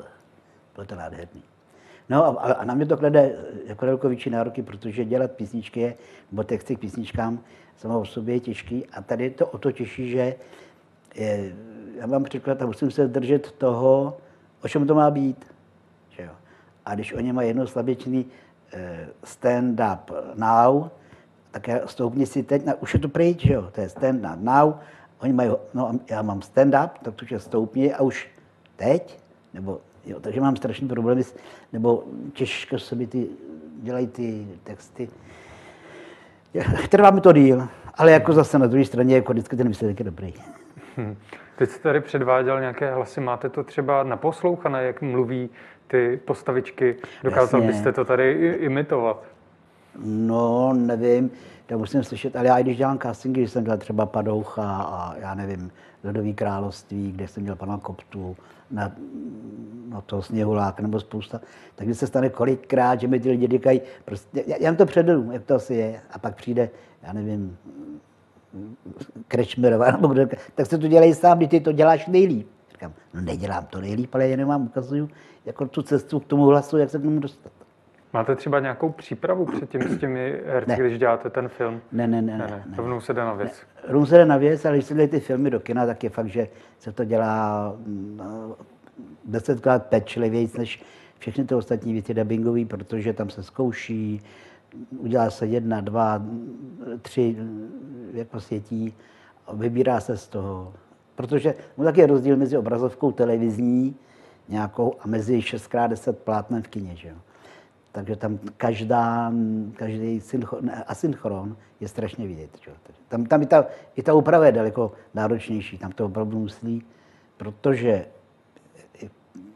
Bylo 0.75 0.87
to 0.87 0.95
nádherný. 0.95 1.43
No 2.09 2.45
a, 2.45 2.53
a 2.53 2.65
na 2.65 2.75
mě 2.75 2.87
to 2.87 2.97
klade 2.97 3.37
jako 3.83 4.09
větší 4.09 4.31
nároky, 4.31 4.63
protože 4.63 5.05
dělat 5.05 5.33
písničky 5.33 5.95
nebo 6.31 6.45
texty 6.45 6.77
k 6.77 6.81
písničkám 6.81 7.41
samo 7.83 8.01
o 8.01 8.05
sobě 8.05 8.35
je 8.35 8.41
těžký 8.41 8.87
a 8.87 9.03
tady 9.03 9.25
je 9.25 9.31
to 9.31 9.47
o 9.47 9.59
to 9.59 9.73
těžší, 9.73 10.11
že 10.11 10.35
je, 11.15 11.53
já 11.97 12.07
mám 12.07 12.25
příklad 12.25 12.63
a 12.63 12.67
musím 12.67 12.91
se 12.91 13.09
držet 13.09 13.53
toho, 13.53 14.17
o 14.65 14.69
čem 14.69 14.87
to 14.87 14.95
má 14.95 15.11
být. 15.11 15.47
Že 16.11 16.23
jo? 16.23 16.33
A 16.85 16.95
když 16.95 17.13
oni 17.13 17.33
mají 17.33 17.49
jedno 17.49 17.67
slabičný 17.67 18.27
eh, 18.73 19.09
stand-up 19.25 20.15
now, 20.35 20.89
tak 21.53 21.69
já 21.69 21.87
stoupni 21.87 22.27
si 22.27 22.43
teď, 22.43 22.65
na, 22.65 22.75
už 22.81 22.95
je 22.95 23.01
to 23.01 23.09
pryč, 23.09 23.41
že 23.41 23.53
jo? 23.53 23.69
to 23.73 23.81
je 23.81 23.87
stand-up 23.87 24.41
now, 24.41 24.75
oni 25.21 25.33
mají, 25.33 25.51
no 25.75 25.93
já 26.11 26.23
mám 26.23 26.41
stand-up, 26.41 26.91
tak 27.03 27.15
to 27.15 27.25
je 27.31 27.41
stoupni 27.41 27.95
a 27.95 28.03
už 28.03 28.29
teď, 28.77 29.19
nebo 29.55 29.81
Jo, 30.07 30.21
takže 30.21 30.41
mám 30.41 30.57
strašný 30.57 30.89
problémy, 30.89 31.23
nebo 31.73 32.05
těžko 32.33 32.79
se 32.79 32.95
mi 32.95 33.07
ty, 33.07 33.27
dělají 33.83 34.07
ty 34.07 34.47
texty. 34.65 35.09
Trvá 36.89 37.11
mi 37.11 37.21
to 37.21 37.33
díl, 37.33 37.69
ale 37.95 38.13
jako 38.13 38.33
zase 38.33 38.59
na 38.59 38.67
druhé 38.67 38.85
straně, 38.85 39.15
jako 39.15 39.33
vždycky 39.33 39.57
ten 39.57 39.69
výsledek 39.69 39.99
je 39.99 40.05
dobrý. 40.05 40.35
Hm. 40.97 41.17
Teď 41.57 41.71
jste 41.71 41.83
tady 41.83 42.01
předváděl 42.01 42.61
nějaké 42.61 42.95
hlasy. 42.95 43.21
Máte 43.21 43.49
to 43.49 43.65
třeba 43.65 44.03
naposlouchané, 44.03 44.85
jak 44.85 45.03
mluví 45.03 45.51
ty 45.87 46.21
postavičky? 46.25 46.97
Dokázal 47.25 47.61
Jasně. 47.61 47.73
byste 47.73 47.93
to 47.93 48.05
tady 48.05 48.33
imitovat? 48.61 49.25
No, 50.05 50.73
nevím, 50.73 51.31
to 51.67 51.79
musím 51.79 52.05
slyšet, 52.05 52.37
ale 52.37 52.47
já 52.47 52.59
i 52.59 52.63
když 52.63 52.77
dělám 52.77 52.99
castingy, 52.99 53.41
když 53.41 53.51
jsem 53.51 53.65
dělal 53.65 53.79
třeba 53.79 54.07
Padoucha 54.07 54.83
a 54.83 55.17
já 55.17 55.35
nevím, 55.35 55.71
Ledový 56.05 56.35
království, 56.35 57.13
kde 57.13 57.29
jsem 57.29 57.45
dělal 57.45 57.57
pana 57.57 57.79
Koptu, 57.79 58.37
na, 58.71 58.93
na 59.89 60.01
toho 60.01 60.23
Sněhuláka 60.23 60.83
nebo 60.83 61.01
spousta, 61.01 61.41
tak 61.75 61.95
se 61.95 62.07
stane 62.07 62.29
kolikrát, 62.29 63.01
že 63.01 63.09
mi 63.09 63.21
ty 63.21 63.31
lidi 63.31 63.47
říkají, 63.47 63.81
prostě, 64.05 64.45
já, 64.47 64.57
já 64.61 64.69
jim 64.69 64.77
to 64.77 64.87
předvedu, 64.87 65.33
jak 65.33 65.45
to 65.45 65.55
asi 65.55 65.75
je, 65.75 66.01
a 66.11 66.19
pak 66.19 66.37
přijde, 66.37 66.71
já 67.03 67.13
nevím, 67.13 67.57
Krečmerová, 69.29 69.91
nebo 69.91 70.09
kdo, 70.09 70.27
tak 70.55 70.67
se 70.67 70.79
to 70.79 70.89
dělají 70.89 71.15
sám, 71.15 71.39
když 71.39 71.49
ty 71.51 71.61
to 71.61 71.73
děláš 71.73 72.07
nejlíp. 72.07 72.49
Říkám, 72.71 72.93
no 73.15 73.21
nedělám 73.21 73.67
to 73.67 73.81
nejlíp, 73.81 74.15
ale 74.15 74.29
jenom 74.29 74.49
vám 74.49 74.63
ukazuju 74.63 75.09
jako 75.45 75.67
tu 75.67 75.83
cestu 75.83 76.21
k 76.21 76.25
tomu 76.25 76.45
hlasu, 76.45 76.79
jak 76.79 76.91
se 76.91 76.99
k 76.99 77.05
němu 77.05 77.21
dostat. 77.21 77.53
Máte 78.13 78.37
třeba 78.37 78.61
nějakou 78.61 78.89
přípravu 78.91 79.45
předtím 79.47 79.83
s 79.83 79.99
těmi 79.99 80.41
herci, 80.47 80.71
Ne. 80.71 80.77
když 80.77 80.99
děláte 80.99 81.31
ten 81.31 81.49
film? 81.49 81.81
Ne, 81.93 82.07
ne, 82.07 82.23
ne, 82.23 82.39
ne, 82.39 82.39
ne. 82.39 82.51
ne. 82.51 82.65
ne. 82.67 82.77
Rovnou 82.77 83.01
se 83.01 83.13
jde 83.13 83.25
na 83.25 83.35
věc. 83.35 83.53
Rum 83.89 84.07
se 84.07 84.17
jde 84.17 84.27
na 84.27 84.37
věc, 84.37 84.65
ale 84.65 84.77
když 84.77 84.87
se 84.87 85.09
ty 85.09 85.21
filmy 85.21 85.51
do 85.51 85.61
kina, 85.61 85.87
tak 85.87 86.05
je 86.05 86.11
fakt, 86.11 86.29
že 86.29 86.49
se 86.79 86.93
to 86.93 87.05
dělá 87.05 87.73
mm, 87.77 88.15
no, 88.17 88.57
desetkrát 89.25 89.87
pečlivějíc 89.87 90.57
než 90.57 90.83
všechny 91.19 91.45
ty 91.45 91.55
ostatní 91.55 91.93
věci 91.93 92.15
dubbingové, 92.15 92.65
protože 92.65 93.13
tam 93.13 93.31
se 93.31 93.43
zkouší, 93.43 94.21
udělá 94.99 95.31
se 95.31 95.47
jedna, 95.47 95.81
dva, 95.81 96.23
tři 97.03 97.37
jako 98.13 98.41
světí, 98.41 98.95
vybírá 99.55 100.01
se 100.01 100.17
z 100.17 100.29
toho. 100.29 100.73
Protože 101.15 101.55
no, 101.79 101.85
tak 101.85 101.97
je 101.97 102.07
rozdíl 102.07 102.37
mezi 102.37 102.57
obrazovkou 102.59 103.13
televizní 103.13 103.97
nějakou 104.49 104.95
a 105.01 105.09
mezi 105.09 105.39
6x10 105.39 106.13
plátnem 106.13 106.63
v 106.63 106.69
kině. 106.69 106.97
Že 106.97 107.09
jo? 107.09 107.15
Takže 107.93 108.17
tam 108.17 108.39
každá, 108.57 109.33
každý 109.77 110.21
synchron, 110.21 110.71
asynchron 110.87 111.57
je 111.81 111.89
strašně 111.89 112.27
vidět. 112.27 112.51
Takže 112.51 112.71
Tam, 113.09 113.25
tam 113.25 113.43
i, 113.43 113.47
ta, 113.47 113.65
i 113.97 114.03
ta 114.03 114.15
úprava 114.15 114.47
je 114.47 114.53
daleko 114.53 114.93
náročnější. 115.15 115.79
Tam 115.79 115.93
to 115.93 116.07
opravdu 116.07 116.39
musí, 116.39 116.85
protože, 117.37 118.07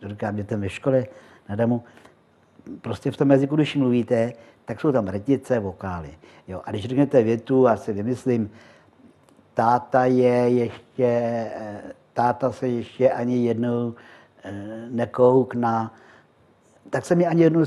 říkám 0.08 0.36
dětem 0.36 0.60
ve 0.60 0.68
škole 0.68 1.04
na 1.48 1.56
damu, 1.56 1.84
prostě 2.80 3.10
v 3.10 3.16
tom 3.16 3.30
jazyku, 3.30 3.56
když 3.56 3.76
mluvíte, 3.76 4.32
tak 4.64 4.80
jsou 4.80 4.92
tam 4.92 5.08
rytice, 5.08 5.58
vokály. 5.58 6.10
Jo? 6.48 6.62
A 6.64 6.70
když 6.70 6.84
řeknete 6.84 7.22
větu, 7.22 7.64
já 7.64 7.76
si 7.76 7.92
vymyslím, 7.92 8.50
táta 9.54 10.04
je 10.04 10.48
ještě, 10.48 11.50
táta 12.12 12.52
se 12.52 12.68
ještě 12.68 13.10
ani 13.10 13.46
jednou 13.46 13.94
eh, 14.44 14.52
nekoukna, 14.90 15.94
tak 16.90 17.04
se 17.04 17.14
mi 17.14 17.26
ani 17.26 17.42
jednou, 17.42 17.64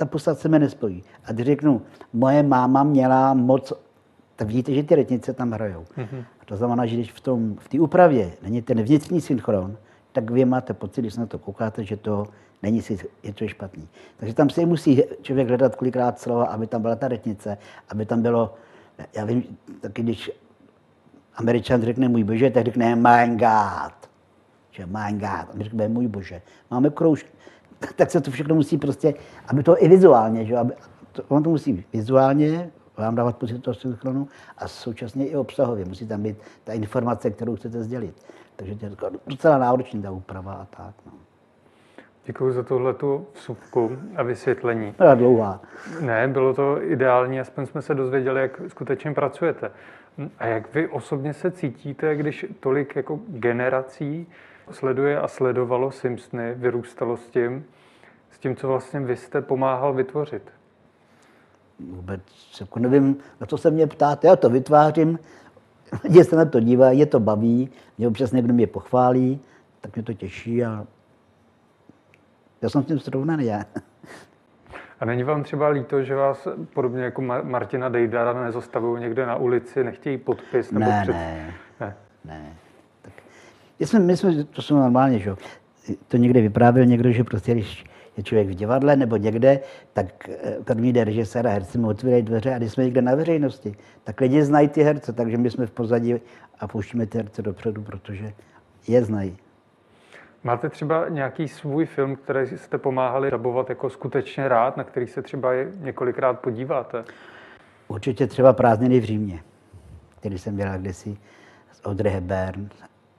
ta 0.00 0.06
postava 0.06 0.34
se 0.34 0.48
mi 0.48 0.58
nespojí. 0.58 1.04
A 1.24 1.32
když 1.32 1.46
řeknu, 1.46 1.82
moje 2.12 2.42
máma 2.42 2.82
měla 2.82 3.34
moc, 3.34 3.72
tak 4.36 4.48
vidíte, 4.48 4.74
že 4.74 4.82
ty 4.82 4.94
rytnice 4.94 5.32
tam 5.32 5.52
hrajou. 5.52 5.84
Mm-hmm. 5.96 6.24
A 6.40 6.44
to 6.44 6.56
znamená, 6.56 6.86
že 6.86 6.96
když 6.96 7.12
v 7.12 7.20
té 7.20 7.30
v 7.76 7.80
úpravě 7.80 8.32
není 8.42 8.62
ten 8.62 8.82
vnitřní 8.82 9.20
synchron, 9.20 9.76
tak 10.12 10.30
vy 10.30 10.44
máte 10.44 10.74
pocit, 10.74 11.00
když 11.00 11.14
se 11.14 11.20
na 11.20 11.26
to 11.26 11.38
koukáte, 11.38 11.84
že 11.84 11.96
to 11.96 12.26
není 12.62 12.82
si, 12.82 12.98
je 13.22 13.32
to 13.32 13.48
špatný. 13.48 13.88
Takže 14.16 14.34
tam 14.34 14.50
si 14.50 14.66
musí 14.66 15.02
člověk 15.22 15.48
hledat 15.48 15.76
kolikrát 15.76 16.18
slova, 16.18 16.44
aby 16.44 16.66
tam 16.66 16.82
byla 16.82 16.96
ta 16.96 17.08
rytnice, 17.08 17.58
aby 17.88 18.06
tam 18.06 18.22
bylo, 18.22 18.54
já 19.14 19.24
vím, 19.24 19.44
taky 19.80 20.02
když 20.02 20.30
Američan 21.36 21.82
řekne 21.82 22.08
můj 22.08 22.24
bože, 22.24 22.50
tak 22.50 22.64
řekne 22.64 22.96
my 22.96 23.36
God. 23.36 24.10
Že 24.70 24.86
my 24.86 25.12
God. 25.12 25.24
A 25.24 25.48
my 25.54 25.64
řekneme 25.64 25.88
můj 25.88 26.08
bože. 26.08 26.42
Máme 26.70 26.90
kroužky. 26.90 27.30
Tak 27.96 28.10
se 28.10 28.20
to 28.20 28.30
všechno 28.30 28.54
musí 28.54 28.78
prostě, 28.78 29.14
aby 29.48 29.62
to 29.62 29.82
i 29.82 29.88
vizuálně, 29.88 30.44
že? 30.44 30.56
Aby, 30.56 30.72
to, 31.12 31.22
on 31.28 31.42
to 31.42 31.50
musí 31.50 31.84
vizuálně, 31.92 32.70
vám 32.96 33.14
dávat 33.14 33.36
pocit 33.36 33.58
toho 33.58 33.74
synchronu 33.74 34.28
a 34.58 34.68
současně 34.68 35.26
i 35.26 35.36
obsahově. 35.36 35.84
Musí 35.84 36.06
tam 36.06 36.22
být 36.22 36.36
ta 36.64 36.72
informace, 36.72 37.30
kterou 37.30 37.56
chcete 37.56 37.82
sdělit. 37.82 38.14
Takže 38.56 38.74
to 38.74 38.86
je 38.86 39.12
docela 39.26 39.58
náročná 39.58 40.02
ta 40.02 40.10
úprava 40.10 40.52
a 40.52 40.64
tak. 40.64 40.94
No. 41.06 41.12
Děkuji 42.24 42.52
za 42.52 42.62
tohle 42.62 42.94
tu 42.94 43.26
vsuvku 43.32 43.98
a 44.16 44.22
vysvětlení. 44.22 44.94
Byla 44.98 45.14
dlouhá. 45.14 45.60
Ne, 46.00 46.28
bylo 46.28 46.54
to 46.54 46.82
ideální, 46.82 47.40
aspoň 47.40 47.66
jsme 47.66 47.82
se 47.82 47.94
dozvěděli, 47.94 48.40
jak 48.40 48.60
skutečně 48.68 49.12
pracujete. 49.12 49.70
A 50.38 50.46
jak 50.46 50.74
vy 50.74 50.88
osobně 50.88 51.34
se 51.34 51.50
cítíte, 51.50 52.16
když 52.16 52.46
tolik 52.60 52.96
jako 52.96 53.20
generací 53.28 54.26
sleduje 54.72 55.20
a 55.20 55.28
sledovalo 55.28 55.90
Simpsony, 55.90 56.54
vyrůstalo 56.54 57.16
s 57.16 57.28
tím, 57.28 57.64
s 58.30 58.38
tím, 58.38 58.56
co 58.56 58.68
vlastně 58.68 59.00
vy 59.00 59.16
jste 59.16 59.42
pomáhal 59.42 59.94
vytvořit? 59.94 60.42
Vůbec 61.78 62.22
jako 62.60 62.78
nevím, 62.78 63.16
na 63.40 63.46
co 63.46 63.58
se 63.58 63.70
mě 63.70 63.86
ptáte, 63.86 64.26
já 64.26 64.36
to 64.36 64.50
vytvářím, 64.50 65.18
lidi 66.04 66.24
se 66.24 66.36
na 66.36 66.44
to 66.44 66.60
dívají, 66.60 66.98
je 66.98 67.06
to 67.06 67.20
baví, 67.20 67.70
mě 67.98 68.08
občas 68.08 68.32
někdo 68.32 68.54
mě 68.54 68.66
pochválí, 68.66 69.40
tak 69.80 69.96
mě 69.96 70.04
to 70.04 70.14
těší 70.14 70.64
a 70.64 70.86
já 72.62 72.68
jsem 72.68 72.82
s 72.82 72.86
tím 72.86 72.98
srovnaný. 72.98 73.44
Já. 73.46 73.64
A 75.00 75.04
není 75.04 75.22
vám 75.22 75.42
třeba 75.42 75.68
líto, 75.68 76.02
že 76.02 76.14
vás 76.14 76.48
podobně 76.74 77.02
jako 77.02 77.22
Martina 77.42 77.88
Dejdara 77.88 78.44
nezastavují 78.44 79.02
někde 79.02 79.26
na 79.26 79.36
ulici, 79.36 79.84
nechtějí 79.84 80.18
podpis? 80.18 80.72
Nebo 80.72 80.86
ne, 80.86 81.00
před... 81.02 81.12
ne, 81.12 81.54
ne, 81.80 81.96
ne. 82.24 82.56
Jsme, 83.80 84.00
my 84.00 84.16
jsme, 84.16 84.44
to 84.44 84.62
jsou 84.62 84.74
normálně, 84.74 85.18
že 85.18 85.34
to 86.08 86.16
někde 86.16 86.40
vyprávěl 86.40 86.86
někdo, 86.86 87.12
že 87.12 87.24
prostě 87.24 87.52
když 87.52 87.84
je 88.16 88.22
člověk 88.22 88.48
v 88.48 88.54
divadle 88.54 88.96
nebo 88.96 89.16
někde, 89.16 89.60
tak 89.92 90.28
eh, 90.28 90.56
první 90.64 90.92
den 90.92 91.04
režisér 91.04 91.46
a 91.46 91.50
herci 91.50 91.78
mu 91.78 91.88
otvírají 91.88 92.22
dveře 92.22 92.54
a 92.54 92.58
když 92.58 92.72
jsme 92.72 92.84
někde 92.84 93.02
na 93.02 93.14
veřejnosti, 93.14 93.74
tak 94.04 94.20
lidi 94.20 94.42
znají 94.42 94.68
ty 94.68 94.82
herce, 94.82 95.12
takže 95.12 95.36
my 95.36 95.50
jsme 95.50 95.66
v 95.66 95.70
pozadí 95.70 96.20
a 96.60 96.68
pouštíme 96.68 97.06
ty 97.06 97.18
herce 97.18 97.42
dopředu, 97.42 97.82
protože 97.82 98.32
je 98.88 99.04
znají. 99.04 99.36
Máte 100.44 100.68
třeba 100.68 101.08
nějaký 101.08 101.48
svůj 101.48 101.86
film, 101.86 102.16
který 102.16 102.58
jste 102.58 102.78
pomáhali 102.78 103.30
dabovat 103.30 103.68
jako 103.68 103.90
skutečně 103.90 104.48
rád, 104.48 104.76
na 104.76 104.84
který 104.84 105.06
se 105.06 105.22
třeba 105.22 105.50
několikrát 105.76 106.40
podíváte? 106.40 107.04
Určitě 107.88 108.26
třeba 108.26 108.52
Prázdniny 108.52 109.00
v 109.00 109.04
Římě, 109.04 109.40
který 110.18 110.38
jsem 110.38 110.56
dělal 110.56 110.78
kdysi 110.78 111.16
s 111.72 111.86
Audrey 111.86 112.12
Hepburn 112.12 112.68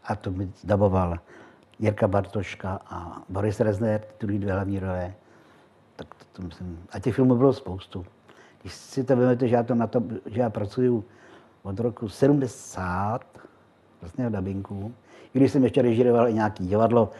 a 0.03 0.15
to 0.15 0.31
mi 0.31 0.51
daboval 0.63 1.19
Jirka 1.79 2.07
Bartoška 2.07 2.79
a 2.85 3.21
Boris 3.29 3.59
Rezner, 3.59 4.01
druhý 4.19 4.39
dvě 4.39 4.53
hlavní 4.53 4.79
role. 4.79 5.13
Tak 5.95 6.07
to, 6.15 6.25
to 6.31 6.41
myslím, 6.41 6.83
a 6.91 6.99
těch 6.99 7.15
filmů 7.15 7.35
bylo 7.35 7.53
spoustu. 7.53 8.05
Když 8.61 8.73
si 8.73 9.03
to 9.03 9.15
vezmete, 9.15 9.47
že 9.47 9.55
já, 9.55 9.63
to 9.63 9.75
na 9.75 9.87
to, 9.87 10.03
že 10.25 10.41
já 10.41 10.49
pracuji 10.49 11.03
od 11.63 11.79
roku 11.79 12.09
70, 12.09 13.25
vlastně 14.01 14.29
v 14.29 14.31
dabinku, 14.31 14.93
i 15.33 15.39
když 15.39 15.51
jsem 15.51 15.63
ještě 15.63 15.81
režiroval 15.81 16.27
i 16.27 16.33
nějaký 16.33 16.67
divadlo 16.67 17.11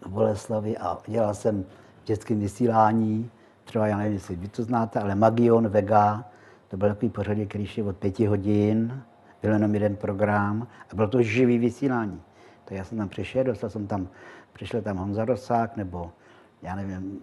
v 0.00 0.08
Boleslavi 0.08 0.78
a 0.78 0.98
dělal 1.06 1.34
jsem 1.34 1.64
v 2.02 2.06
dětském 2.06 2.40
vysílání, 2.40 3.30
třeba 3.64 3.86
já 3.86 3.96
nevím, 3.96 4.12
jestli 4.12 4.36
vy 4.36 4.48
to 4.48 4.62
znáte, 4.62 5.00
ale 5.00 5.14
Magion 5.14 5.68
Vega, 5.68 6.24
to 6.68 6.76
byl 6.76 6.88
takový 6.88 7.08
pořadí, 7.08 7.46
který 7.46 7.66
šel 7.66 7.88
od 7.88 7.96
pěti 7.96 8.26
hodin, 8.26 9.02
byl 9.42 9.52
jenom 9.52 9.74
jeden 9.74 9.96
program 9.96 10.66
a 10.90 10.94
bylo 10.94 11.08
to 11.08 11.22
živý 11.22 11.58
vysílání. 11.58 12.22
Tak 12.64 12.78
já 12.78 12.84
jsem 12.84 12.98
tam 12.98 13.08
přišel, 13.08 13.44
dostal 13.44 13.70
jsem 13.70 13.86
tam, 13.86 14.08
přišel 14.52 14.82
tam 14.82 14.96
Honza 14.96 15.24
Rosák, 15.24 15.76
nebo 15.76 16.12
já 16.62 16.74
nevím, 16.74 17.18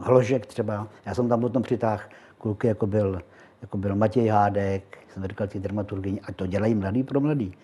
Hložek 0.00 0.46
třeba. 0.46 0.88
Já 1.06 1.14
jsem 1.14 1.28
tam 1.28 1.40
potom 1.40 1.62
přitáhl 1.62 2.02
kluky, 2.38 2.66
jako 2.66 2.86
byl, 2.86 3.22
jako 3.62 3.78
byl 3.78 3.96
Matěj 3.96 4.28
Hádek, 4.28 4.98
jsem 5.08 5.24
říkal 5.24 5.46
ty 5.46 5.60
dramaturgy, 5.60 6.20
a 6.28 6.32
to 6.32 6.46
dělají 6.46 6.74
mladý 6.74 7.02
pro 7.02 7.20
mladý. 7.20 7.54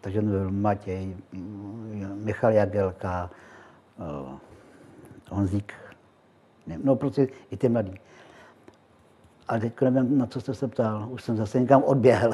Takže 0.00 0.20
to 0.20 0.26
byl 0.26 0.50
Matěj, 0.50 1.16
Michal 2.14 2.52
Jagelka, 2.52 3.30
uh, 3.98 4.38
Honzík, 5.30 5.72
no 6.84 6.96
prostě 6.96 7.28
i 7.50 7.56
ty 7.56 7.68
mladí. 7.68 7.94
Ale 9.48 9.60
teď 9.60 9.80
nevím, 9.80 10.18
na 10.18 10.26
co 10.26 10.40
jste 10.40 10.54
se 10.54 10.68
ptal, 10.68 11.08
už 11.10 11.22
jsem 11.22 11.36
zase 11.36 11.60
někam 11.60 11.82
odběhl. 11.82 12.32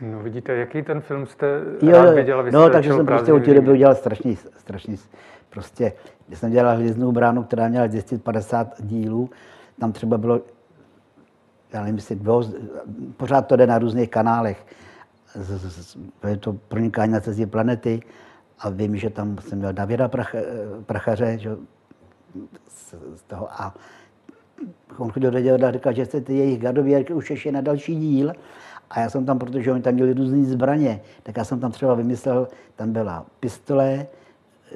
No 0.00 0.22
vidíte, 0.22 0.56
jaký 0.56 0.82
ten 0.82 1.00
film 1.00 1.26
jste 1.26 1.46
jo, 1.82 1.92
rád 1.92 2.14
viděl? 2.14 2.42
Vy 2.42 2.52
no, 2.52 2.70
takže 2.70 2.92
jsem 2.92 3.06
prostě 3.06 3.32
u 3.32 3.40
té 3.40 3.54
doby 3.54 3.70
udělal 3.70 3.94
strašný, 3.94 4.36
strašný, 4.36 4.96
prostě, 5.50 5.92
když 6.26 6.38
jsem 6.38 6.50
dělal 6.50 6.76
Hvězdnou 6.76 7.12
bránu, 7.12 7.42
která 7.42 7.68
měla 7.68 7.86
250 7.86 8.74
dílů, 8.80 9.30
tam 9.80 9.92
třeba 9.92 10.18
bylo, 10.18 10.40
já 11.72 11.80
nevím, 11.80 11.96
jestli 11.96 12.14
bylo, 12.14 12.50
pořád 13.16 13.46
to 13.46 13.56
jde 13.56 13.66
na 13.66 13.78
různých 13.78 14.10
kanálech, 14.10 14.66
je 16.28 16.36
to 16.36 16.52
pronikání 16.52 17.12
na 17.12 17.20
cestě 17.20 17.46
planety 17.46 18.02
a 18.58 18.68
vím, 18.68 18.96
že 18.96 19.10
tam 19.10 19.38
jsem 19.40 19.58
měl 19.58 19.72
Davida 19.72 20.08
Prach, 20.08 20.34
Prachaře, 20.86 21.38
že, 21.38 21.56
z, 22.68 22.94
z 23.16 23.22
toho 23.22 23.48
a 23.52 23.74
on 24.98 25.12
chodil 25.12 25.30
do 25.30 25.40
dělat 25.40 25.62
a 25.62 25.72
říkal, 25.72 25.92
že 25.92 26.06
se 26.06 26.20
ty 26.20 26.34
jejich 26.34 26.60
gadověrky 26.60 27.14
už 27.14 27.30
ještě 27.30 27.52
na 27.52 27.60
další 27.60 27.96
díl 27.96 28.32
a 28.90 29.00
já 29.00 29.10
jsem 29.10 29.26
tam, 29.26 29.38
protože 29.38 29.72
oni 29.72 29.82
tam 29.82 29.94
měli 29.94 30.12
různé 30.12 30.44
zbraně, 30.44 31.00
tak 31.22 31.36
já 31.36 31.44
jsem 31.44 31.60
tam 31.60 31.72
třeba 31.72 31.94
vymyslel, 31.94 32.48
tam 32.76 32.92
byla 32.92 33.26
pistole, 33.40 34.06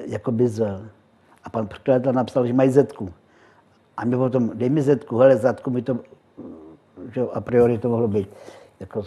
jako 0.06 0.32
z... 0.44 0.80
A 1.44 1.50
pan 1.50 1.66
překladatel 1.66 2.12
napsal, 2.12 2.46
že 2.46 2.52
mají 2.52 2.70
zetku. 2.70 3.12
A 3.96 4.04
mi 4.04 4.16
potom, 4.16 4.50
dej 4.54 4.70
mi 4.70 4.82
zetku, 4.82 5.18
hele, 5.18 5.36
zadku 5.36 5.70
mi 5.70 5.82
to, 5.82 5.98
že 7.14 7.20
a 7.32 7.40
priori 7.40 7.78
to 7.78 7.88
mohlo 7.88 8.08
být 8.08 8.28
jako 8.80 9.02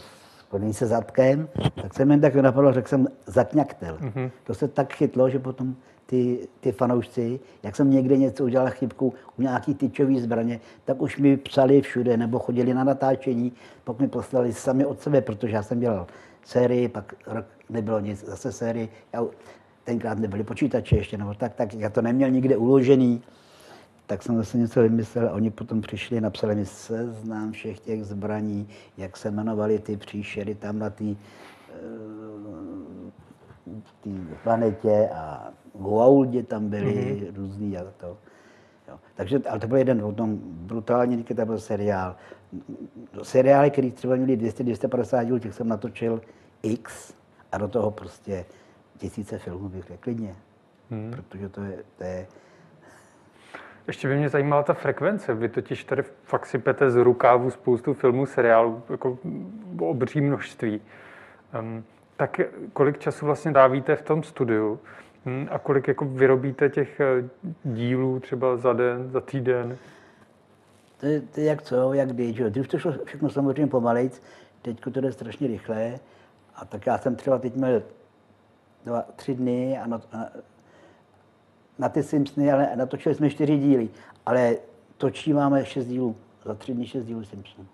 spojený 0.55 0.73
se 0.73 0.87
zadkem, 0.87 1.49
tak 1.81 1.93
jsem 1.93 2.11
jen 2.11 2.21
tak 2.21 2.35
napadlo, 2.35 2.73
řekl 2.73 2.87
jsem 2.87 3.07
zakňaktel. 3.25 3.97
Mm-hmm. 3.97 4.31
To 4.43 4.53
se 4.53 4.67
tak 4.67 4.93
chytlo, 4.93 5.29
že 5.29 5.39
potom 5.39 5.75
ty, 6.05 6.47
ty 6.59 6.71
fanoušci, 6.71 7.39
jak 7.63 7.75
jsem 7.75 7.91
někde 7.91 8.17
něco 8.17 8.43
udělal 8.43 8.69
chybku 8.69 9.13
u 9.37 9.41
nějaký 9.41 9.73
tyčový 9.75 10.19
zbraně, 10.19 10.59
tak 10.85 11.01
už 11.01 11.17
mi 11.17 11.37
psali 11.37 11.81
všude 11.81 12.17
nebo 12.17 12.39
chodili 12.39 12.73
na 12.73 12.83
natáčení, 12.83 13.51
pak 13.83 13.99
mi 13.99 14.07
poslali 14.07 14.53
sami 14.53 14.85
od 14.85 15.01
sebe, 15.01 15.21
protože 15.21 15.55
já 15.55 15.63
jsem 15.63 15.79
dělal 15.79 16.07
sérii, 16.43 16.87
pak 16.87 17.13
rok 17.27 17.45
nebylo 17.69 17.99
nic, 17.99 18.25
zase 18.25 18.51
sérii. 18.51 18.89
Já, 19.13 19.25
tenkrát 19.83 20.19
nebyly 20.19 20.43
počítače 20.43 20.95
ještě, 20.95 21.17
nebo 21.17 21.33
tak, 21.33 21.53
tak 21.53 21.73
já 21.73 21.89
to 21.89 22.01
neměl 22.01 22.29
nikde 22.29 22.57
uložený 22.57 23.21
tak 24.07 24.23
jsem 24.23 24.37
zase 24.37 24.57
něco 24.57 24.81
vymyslel 24.81 25.29
oni 25.33 25.49
potom 25.49 25.81
přišli, 25.81 26.21
napsali 26.21 26.55
mi 26.55 26.65
seznam 26.65 27.51
všech 27.51 27.79
těch 27.79 28.05
zbraní, 28.05 28.69
jak 28.97 29.17
se 29.17 29.31
jmenovaly 29.31 29.79
ty 29.79 29.97
příšery 29.97 30.55
tam 30.55 30.79
na 30.79 30.89
té 30.89 31.05
eh, 31.05 31.15
planetě 34.43 35.09
a 35.13 35.53
Guauldě 35.73 36.43
tam 36.43 36.69
byly 36.69 36.95
mm-hmm. 36.95 37.35
různý 37.35 37.77
a 37.77 37.83
to. 37.97 38.17
Jo. 38.87 38.99
Takže, 39.15 39.41
ale 39.49 39.59
to 39.59 39.67
byl 39.67 39.77
jeden 39.77 40.01
o 40.01 40.11
tom 40.11 40.39
brutální, 40.43 41.23
to 41.23 41.45
byl 41.45 41.59
seriál. 41.59 42.15
Seriály, 43.23 43.71
které 43.71 43.91
třeba 43.91 44.15
měly 44.15 44.37
200-250 44.37 45.25
dílů, 45.25 45.39
těch 45.39 45.53
jsem 45.53 45.67
natočil 45.67 46.21
x 46.63 47.13
a 47.51 47.57
do 47.57 47.67
toho 47.67 47.91
prostě 47.91 48.45
tisíce 48.97 49.37
filmů 49.37 49.69
bych 49.69 49.83
řekl 49.83 49.97
klidně. 49.99 50.35
Hmm. 50.89 51.11
Protože 51.11 51.49
to 51.49 51.61
je, 51.61 51.83
to 51.97 52.03
je 52.03 52.27
ještě 53.87 54.07
by 54.07 54.17
mě 54.17 54.29
zajímala 54.29 54.63
ta 54.63 54.73
frekvence. 54.73 55.33
Vy 55.33 55.49
totiž 55.49 55.83
tady 55.83 56.03
fakt 56.23 56.45
sypete 56.45 56.91
z 56.91 56.95
rukávu 56.95 57.51
spoustu 57.51 57.93
filmů, 57.93 58.25
seriálů, 58.25 58.83
jako 58.89 59.17
obří 59.79 60.21
množství. 60.21 60.81
Um, 61.59 61.83
tak 62.17 62.39
kolik 62.73 62.97
času 62.97 63.25
vlastně 63.25 63.51
dávíte 63.51 63.95
v 63.95 64.01
tom 64.01 64.23
studiu 64.23 64.79
hm, 65.25 65.47
a 65.51 65.59
kolik 65.59 65.87
jako 65.87 66.05
vyrobíte 66.05 66.69
těch 66.69 66.99
eh, 66.99 67.29
dílů 67.63 68.19
třeba 68.19 68.57
za 68.57 68.73
den, 68.73 69.09
za 69.11 69.21
týden? 69.21 69.77
To 70.99 71.05
je, 71.05 71.21
to 71.21 71.39
je 71.39 71.45
jak 71.45 71.61
co, 71.61 71.93
jak 71.93 72.09
kdy. 72.09 72.33
Že? 72.33 72.49
Dřív 72.49 72.67
to 72.67 72.79
šlo 72.79 72.93
všechno 73.05 73.29
samozřejmě 73.29 73.67
pomalejc, 73.67 74.21
teď 74.61 74.79
to 74.79 74.89
jde 74.89 75.11
strašně 75.11 75.47
rychle. 75.47 75.99
A 76.55 76.65
tak 76.65 76.85
já 76.85 76.97
jsem 76.97 77.15
třeba 77.15 77.37
teď 77.39 77.55
měl 77.55 77.83
dva, 78.85 79.01
tři 79.15 79.35
dny 79.35 79.77
a, 79.77 79.87
na, 79.87 80.01
a 80.13 80.25
na 81.79 81.89
ty 81.89 82.03
Simpsony, 82.03 82.51
ale 82.51 82.69
natočili 82.75 83.15
jsme 83.15 83.29
čtyři 83.29 83.57
díly. 83.57 83.89
Ale 84.25 84.57
točí 84.97 85.33
máme 85.33 85.65
šest 85.65 85.85
dílů, 85.85 86.15
za 86.45 86.53
tři 86.53 86.73
dny 86.73 86.87
šest 86.87 87.05
dílů 87.05 87.23
Simpsonů. 87.23 87.67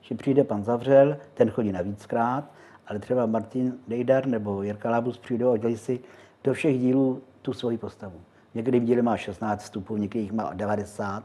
Že 0.00 0.14
přijde 0.14 0.44
pan 0.44 0.64
Zavřel, 0.64 1.16
ten 1.34 1.50
chodí 1.50 1.72
navíckrát, 1.72 2.44
ale 2.86 2.98
třeba 2.98 3.26
Martin 3.26 3.78
Dejdar 3.88 4.26
nebo 4.26 4.62
Jirka 4.62 4.90
Labus 4.90 5.18
přijdou 5.18 5.52
a 5.52 5.56
dělají 5.56 5.76
si 5.76 6.00
do 6.44 6.54
všech 6.54 6.78
dílů 6.78 7.22
tu 7.42 7.52
svoji 7.52 7.78
postavu. 7.78 8.20
Někdy 8.54 8.80
díly 8.80 9.02
má 9.02 9.16
16 9.16 9.62
vstupů, 9.62 9.96
někdy 9.96 10.28
má 10.32 10.52
90, 10.54 11.24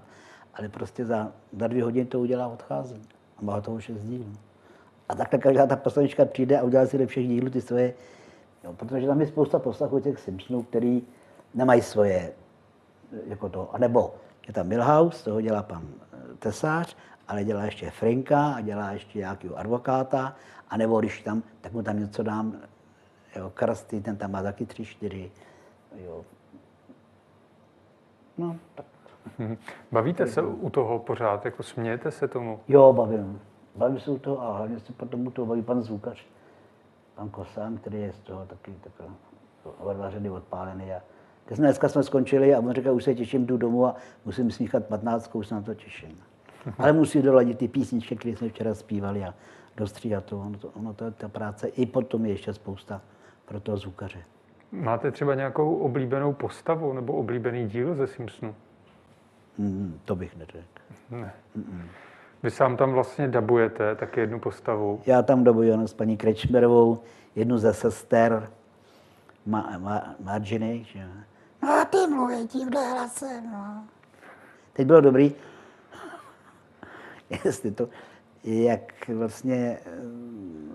ale 0.54 0.70
prostě 0.70 1.06
za, 1.06 1.32
za 1.58 1.68
dvě 1.68 1.84
hodiny 1.84 2.06
to 2.06 2.20
udělá 2.20 2.48
odchází. 2.48 3.02
A 3.38 3.42
má 3.42 3.62
toho 3.62 3.80
šest 3.80 4.04
dílů. 4.04 4.26
A 5.10 5.16
takhle 5.16 5.40
každá 5.40 5.68
ta 5.68 5.76
postavička 5.76 6.26
přijde 6.26 6.60
a 6.60 6.64
udělá 6.64 6.86
si 6.86 6.98
do 6.98 7.08
všech 7.08 7.28
dílů 7.28 7.50
ty 7.50 7.62
svoje, 7.62 7.94
jo, 8.64 8.74
protože 8.74 9.08
tam 9.08 9.22
je 9.22 9.28
spousta 9.28 9.60
postav 9.60 9.92
těch 10.04 10.20
Simpsonů, 10.20 10.64
který 10.64 11.02
nemají 11.54 11.82
svoje, 11.82 12.34
jako 13.28 13.50
to, 13.50 13.76
anebo 13.76 14.16
Je 14.48 14.54
tam 14.54 14.68
Milhouse, 14.68 15.24
toho 15.24 15.42
dělá 15.42 15.64
pan 15.64 15.84
eh, 15.88 16.36
Tesář, 16.40 16.98
ale 17.28 17.44
dělá 17.44 17.64
ještě 17.64 17.92
Franka 17.92 18.54
a 18.54 18.62
dělá 18.62 18.92
ještě 18.92 19.20
nějakého 19.20 19.56
advokáta, 19.56 20.36
a 20.70 20.78
nebo 20.78 21.00
když 21.00 21.22
tam, 21.22 21.44
tak 21.62 21.74
mu 21.74 21.82
tam 21.82 22.00
něco 22.00 22.24
dám, 22.24 22.58
jo, 23.36 23.52
Karsty, 23.54 24.02
ten 24.02 24.18
tam 24.18 24.32
má 24.32 24.44
taky 24.44 24.66
tři, 24.66 24.86
čtyři, 24.86 25.32
jo. 26.06 26.26
No, 28.38 28.56
tak. 28.76 28.86
Bavíte 29.92 30.28
se 30.28 30.42
u 30.42 30.70
toho 30.70 31.00
pořád, 31.00 31.46
jako 31.46 31.64
smějete 31.64 32.12
se 32.12 32.28
tomu? 32.28 32.60
Jo, 32.68 32.94
bavím. 32.94 33.42
Bavím 33.76 34.00
se 34.00 34.12
u 34.12 34.20
toho 34.20 34.42
a 34.42 34.58
hlavně 34.58 34.80
se 34.80 34.94
potom 34.94 35.28
u 35.28 35.32
toho 35.32 35.46
baví 35.46 35.62
pan 35.62 35.82
Zvukař, 35.82 36.26
pan 37.16 37.30
Kosán, 37.30 37.78
který 37.78 38.02
je 38.02 38.14
z 38.14 38.20
toho 38.20 38.46
taky 38.46 38.74
takhle 38.84 39.08
oba 39.80 39.94
dva 39.94 40.10
řady 40.10 40.30
odpálený. 40.30 40.94
A 40.94 41.02
dneska 41.52 41.90
jsme 41.90 42.04
skončili 42.04 42.56
a 42.56 42.60
on 42.60 42.74
říká, 42.74 42.92
už 42.92 43.04
se 43.04 43.16
těším, 43.16 43.46
jdu 43.46 43.58
domů 43.58 43.86
a 43.86 43.96
musím 44.26 44.52
smíchat 44.52 44.86
15, 44.86 45.36
už 45.36 45.48
se 45.48 45.56
na 45.56 45.62
to 45.62 45.74
těším. 45.74 46.18
Ale 46.78 46.94
musí 46.94 47.22
doladit 47.22 47.58
ty 47.58 47.68
písničky, 47.68 48.16
které 48.16 48.36
jsme 48.36 48.50
včera 48.50 48.74
zpívali 48.74 49.24
a 49.24 49.34
dostříhat 49.78 50.26
to. 50.26 50.40
Ono, 50.40 50.58
to, 50.58 50.68
ono 50.68 50.94
to 50.94 51.06
je 51.06 51.12
ta 51.12 51.28
práce. 51.28 51.68
I 51.68 51.86
potom 51.86 52.26
je 52.26 52.32
ještě 52.32 52.54
spousta 52.54 53.02
pro 53.46 53.60
toho 53.60 53.78
zvukaře. 53.78 54.20
Máte 54.72 55.12
třeba 55.12 55.36
nějakou 55.36 55.76
oblíbenou 55.76 56.34
postavu 56.34 56.94
nebo 56.94 57.14
oblíbený 57.14 57.68
díl 57.68 57.96
ze 57.96 58.08
Simpsonu? 58.08 58.56
Mm, 59.58 60.00
to 60.06 60.16
bych 60.16 60.36
neřekl. 60.38 60.68
Ne. 61.12 61.34
Vy 62.44 62.52
sám 62.52 62.78
tam 62.78 62.92
vlastně 62.92 63.28
dabujete 63.28 63.96
tak 63.96 64.18
jednu 64.18 64.40
postavu. 64.40 65.02
Já 65.06 65.22
tam 65.22 65.44
dobuji 65.44 65.70
jenom 65.70 65.88
s 65.88 65.94
paní 65.94 66.18
Krečmerovou, 66.18 67.00
jednu 67.36 67.58
ze 67.58 67.74
sester, 67.74 68.50
Ma, 69.46 69.78
Ma, 69.78 70.16
Marginy, 70.24 70.86
že? 70.94 71.08
No 71.64 71.74
a 71.74 71.86
ty 71.86 71.98
mluví 72.08 72.48
tímhle 72.48 72.90
hlasem, 72.92 73.52
no. 73.52 73.84
Teď 74.74 74.88
bylo 74.88 75.02
dobrý, 75.02 75.36
jestli 77.46 77.72
to, 77.72 77.90
jak 78.44 79.10
vlastně 79.10 79.78
eh, 79.86 79.92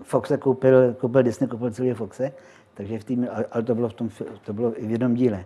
Foxe 0.03 0.37
koupil, 0.37 0.93
koupil 0.93 1.23
Disney, 1.23 1.49
koupil 1.49 1.71
celý 1.71 1.93
Foxe, 1.93 2.31
takže 2.73 2.99
v 2.99 3.03
tým, 3.03 3.27
ale 3.51 3.63
to 3.63 3.75
bylo, 3.75 3.89
v 3.89 3.93
tom, 3.93 4.09
to 4.45 4.53
bylo 4.53 4.71
v 4.71 4.91
jednom 4.91 5.13
díle. 5.13 5.45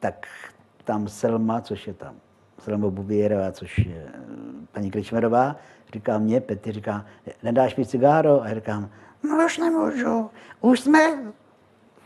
Tak 0.00 0.26
tam 0.84 1.08
Selma, 1.08 1.60
což 1.60 1.86
je 1.86 1.94
tam 1.94 2.14
Selma 2.58 2.90
Bubierová, 2.90 3.52
což 3.52 3.78
je 3.78 4.06
eh, 4.06 4.20
paní 4.72 4.90
Krečmerová, 4.90 5.56
říká 5.92 6.18
mě, 6.18 6.40
Petr 6.40 6.72
říká, 6.72 7.06
nedáš 7.42 7.76
mi 7.76 7.86
cigáro? 7.86 8.42
A 8.42 8.48
já 8.48 8.54
říkám, 8.54 8.90
no 9.22 9.44
už 9.46 9.58
nemůžu, 9.58 10.30
už 10.60 10.80
jsme, 10.80 11.32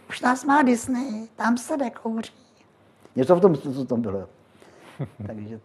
už 0.08 0.20
nás 0.20 0.44
má 0.44 0.62
Disney, 0.62 1.28
tam 1.36 1.58
se 1.58 1.76
nekouří. 1.76 2.32
Něco 3.16 3.36
v 3.36 3.40
tom, 3.40 3.56
co 3.56 3.84
tom 3.84 4.02
bylo. 4.02 4.28
Takže 5.26 5.60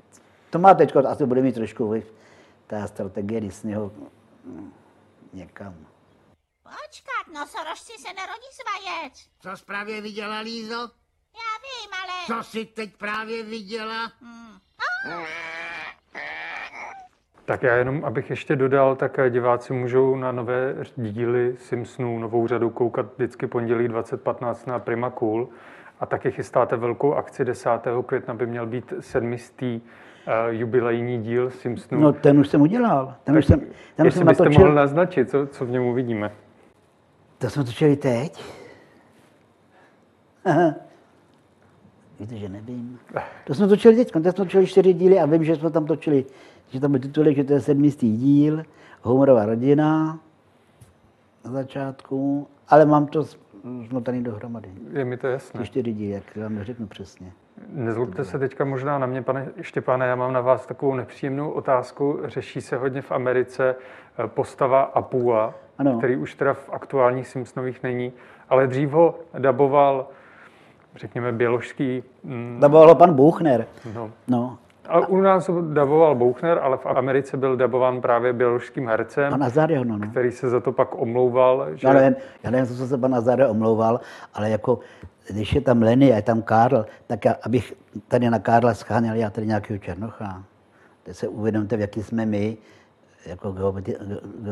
to 0.50 0.60
má 0.60 0.74
teď, 0.74 0.96
asi 0.96 1.26
bude 1.26 1.42
mít 1.42 1.56
trošku 1.56 1.88
vliv, 1.88 2.14
ta 2.68 2.88
strategie 2.88 3.42
Disneyho 3.42 3.92
hm, 4.46 4.74
někam. 5.34 5.76
Počkat, 6.64 7.34
nosorožci 7.34 7.94
se 8.00 8.14
nerodí 8.14 8.48
z 8.52 8.62
vajec. 8.66 9.14
Co 9.40 9.58
jsi 9.58 9.66
právě 9.66 10.02
viděla, 10.02 10.40
Lízo? 10.40 10.92
Já 11.34 11.54
vím, 11.64 11.92
ale... 12.04 12.44
Co 12.44 12.50
jsi 12.50 12.66
teď 12.66 12.98
právě 12.98 13.44
viděla? 13.44 14.12
Tak 17.52 17.64
já 17.64 17.76
jenom, 17.76 18.06
abych 18.06 18.30
ještě 18.30 18.56
dodal, 18.56 18.96
tak 18.96 19.20
diváci 19.30 19.74
můžou 19.74 20.16
na 20.16 20.32
nové 20.32 20.76
díly 20.96 21.56
Simpsonů, 21.58 22.20
novou 22.20 22.48
řadu 22.48 22.70
koukat 22.70 23.06
vždycky 23.16 23.48
pondělí 23.48 23.88
2015 23.88 24.68
na 24.68 24.80
Prima 24.80 25.10
Cool. 25.10 25.50
A 26.00 26.06
taky 26.06 26.32
chystáte 26.32 26.76
velkou 26.76 27.14
akci 27.14 27.46
10. 27.46 27.70
května, 28.06 28.34
by 28.34 28.46
měl 28.46 28.66
být 28.66 28.94
sedmistý 29.00 29.82
uh, 29.82 30.34
jubilejní 30.50 31.22
díl 31.22 31.50
Simpsonů. 31.50 32.02
No 32.02 32.14
ten 32.14 32.40
už 32.40 32.48
jsem 32.48 32.62
udělal. 32.62 33.16
Ten 33.24 33.38
už 33.38 33.46
jsem, 33.46 33.60
ten 33.60 33.70
už 33.70 34.06
Jestli 34.06 34.18
jsem 34.18 34.28
byste 34.28 34.44
natočil. 34.44 34.62
mohl 34.62 34.76
naznačit, 34.76 35.30
co, 35.30 35.48
co 35.48 35.66
v 35.66 35.70
něm 35.70 35.84
uvidíme. 35.84 36.32
To 37.38 37.50
jsme 37.50 37.64
točili 37.64 37.96
teď? 37.96 38.44
Víte, 42.22 42.38
že 42.38 42.50
nevím. 42.50 43.00
To 43.44 43.54
jsme 43.54 43.68
točili 43.68 43.96
teď, 43.96 44.12
teď 44.12 44.24
jsme 44.24 44.34
točili 44.34 44.68
čtyři 44.68 44.94
díly 44.94 45.20
a 45.20 45.26
vím, 45.26 45.44
že 45.44 45.56
jsme 45.56 45.72
tam 45.72 45.86
točili, 45.86 46.26
že 46.70 46.80
tam 46.80 46.92
byl 46.92 47.00
titulek, 47.00 47.36
že 47.36 47.44
to 47.44 47.54
je 47.54 47.62
sedmistý 47.62 48.18
díl, 48.18 48.64
Homerová 49.02 49.46
rodina 49.46 50.20
na 51.46 51.52
začátku, 51.52 52.48
ale 52.68 52.86
mám 52.86 53.08
to 53.08 53.24
zmotaný 53.88 54.24
dohromady. 54.24 54.70
Je 54.92 55.06
mi 55.06 55.18
to 55.18 55.28
jasné. 55.28 55.60
Ty 55.60 55.66
čtyři 55.68 55.94
díly, 55.94 56.12
jak 56.12 56.38
vám 56.38 56.56
neřeknu 56.56 56.88
přesně. 56.88 57.32
Nezlobte 57.70 58.26
se 58.26 58.40
teďka 58.40 58.66
možná 58.66 59.00
na 59.00 59.08
mě, 59.08 59.22
pane 59.22 59.48
Štěpáne, 59.62 60.06
já 60.06 60.16
mám 60.16 60.34
na 60.34 60.42
vás 60.42 60.66
takovou 60.66 60.96
nepříjemnou 60.96 61.50
otázku. 61.52 62.20
Řeší 62.26 62.62
se 62.62 62.78
hodně 62.78 63.02
v 63.02 63.12
Americe 63.12 63.76
eh, 63.76 64.28
postava 64.28 64.82
Apua, 64.82 65.54
Ano. 65.78 65.98
který 65.98 66.16
už 66.18 66.36
teda 66.36 66.54
v 66.54 66.70
aktuálních 66.70 67.28
Simpsonových 67.28 67.84
není, 67.84 68.14
ale 68.50 68.68
dřív 68.68 68.90
ho 68.90 69.20
daboval, 69.40 70.08
řekněme, 70.96 71.32
běložský... 71.32 72.04
Mm, 72.24 72.58
Daboval 72.62 72.96
pan 72.96 73.14
Buchner. 73.14 73.66
no. 73.96 74.12
No. 74.28 74.58
A 74.90 75.08
u 75.08 75.22
nás 75.22 75.50
daboval 75.74 76.16
Bouchner, 76.16 76.60
ale 76.62 76.78
v 76.78 76.86
Americe 76.86 77.38
byl 77.38 77.58
dabován 77.58 78.02
právě 78.02 78.34
běložským 78.34 78.88
hercem, 78.88 79.30
Pan 79.32 79.44
Azario, 79.44 79.84
no, 79.84 79.98
no. 79.98 80.08
který 80.08 80.32
se 80.32 80.50
za 80.50 80.60
to 80.60 80.72
pak 80.72 81.02
omlouval, 81.02 81.68
že... 81.74 81.88
Já 81.88 81.94
nevím, 81.94 82.16
já 82.44 82.52
nevím, 82.52 82.76
co 82.76 82.88
se 82.88 82.98
pan 82.98 83.16
Azare 83.16 83.48
omlouval, 83.48 84.00
ale 84.34 84.50
jako, 84.50 84.80
když 85.30 85.54
je 85.54 85.62
tam 85.62 85.82
Lenny 85.82 86.14
a 86.14 86.16
je 86.16 86.22
tam 86.22 86.42
Karl, 86.42 86.86
tak 87.08 87.26
já, 87.26 87.36
abych 87.44 87.74
tady 88.08 88.30
na 88.30 88.40
Karla 88.40 88.74
scháněl 88.74 89.16
já 89.16 89.30
tady 89.30 89.48
nějakého 89.48 89.78
Černocha. 89.80 90.44
Teď 91.04 91.16
se 91.16 91.28
uvědomte, 91.28 91.78
v 91.78 91.82
jaký 91.82 92.04
jsme 92.04 92.26
my, 92.26 92.58
jako, 93.26 93.52
geopati- 93.52 93.98
ge, 94.08 94.18
ge, 94.40 94.52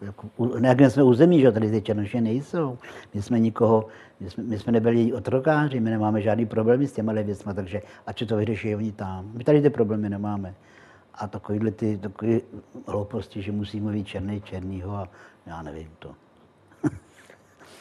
jako 0.00 0.28
na 0.60 0.68
jakém 0.68 0.90
jsme 0.90 1.02
území, 1.02 1.40
že 1.40 1.52
tady 1.52 1.70
ty 1.70 1.82
Černoši 1.82 2.20
nejsou. 2.20 2.78
My 3.14 3.22
jsme 3.22 3.40
nikoho, 3.40 3.86
my 4.20 4.30
jsme, 4.30 4.44
my 4.44 4.58
jsme 4.58 4.72
nebyli 4.72 5.12
otrokáři, 5.12 5.80
my 5.80 5.90
nemáme 5.90 6.22
žádný 6.22 6.46
problémy 6.46 6.86
s 6.86 6.92
těma 6.92 7.12
věcmi, 7.12 7.54
takže 7.54 7.82
ať 8.06 8.28
to 8.28 8.36
vyřeší 8.36 8.76
oni 8.76 8.92
tam. 8.92 9.30
My 9.34 9.44
tady 9.44 9.62
ty 9.62 9.70
problémy 9.70 10.08
nemáme. 10.08 10.54
A 11.14 11.26
takovýhle 11.26 11.70
ty 11.70 11.98
takové 11.98 12.38
hlouposti, 12.86 13.42
že 13.42 13.52
musí 13.52 13.80
mluvit 13.80 14.06
černý 14.06 14.40
černýho 14.40 14.96
a 14.96 15.08
já 15.46 15.62
nevím 15.62 15.88
to. 15.98 16.14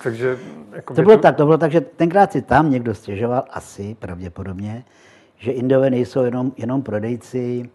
Takže 0.03 0.37
jako 0.71 0.93
To 0.93 1.01
bylo 1.01 1.17
tak, 1.17 1.35
to 1.35 1.45
bylo 1.45 1.57
tak, 1.57 1.71
že 1.71 1.81
tenkrát 1.81 2.31
si 2.31 2.41
tam 2.41 2.71
někdo 2.71 2.95
stěžoval, 2.95 3.43
asi 3.49 3.95
pravděpodobně, 3.99 4.83
že 5.37 5.51
Indové 5.51 5.89
nejsou 5.89 6.23
jenom, 6.23 6.51
jenom 6.57 6.81
prodejci 6.81 7.69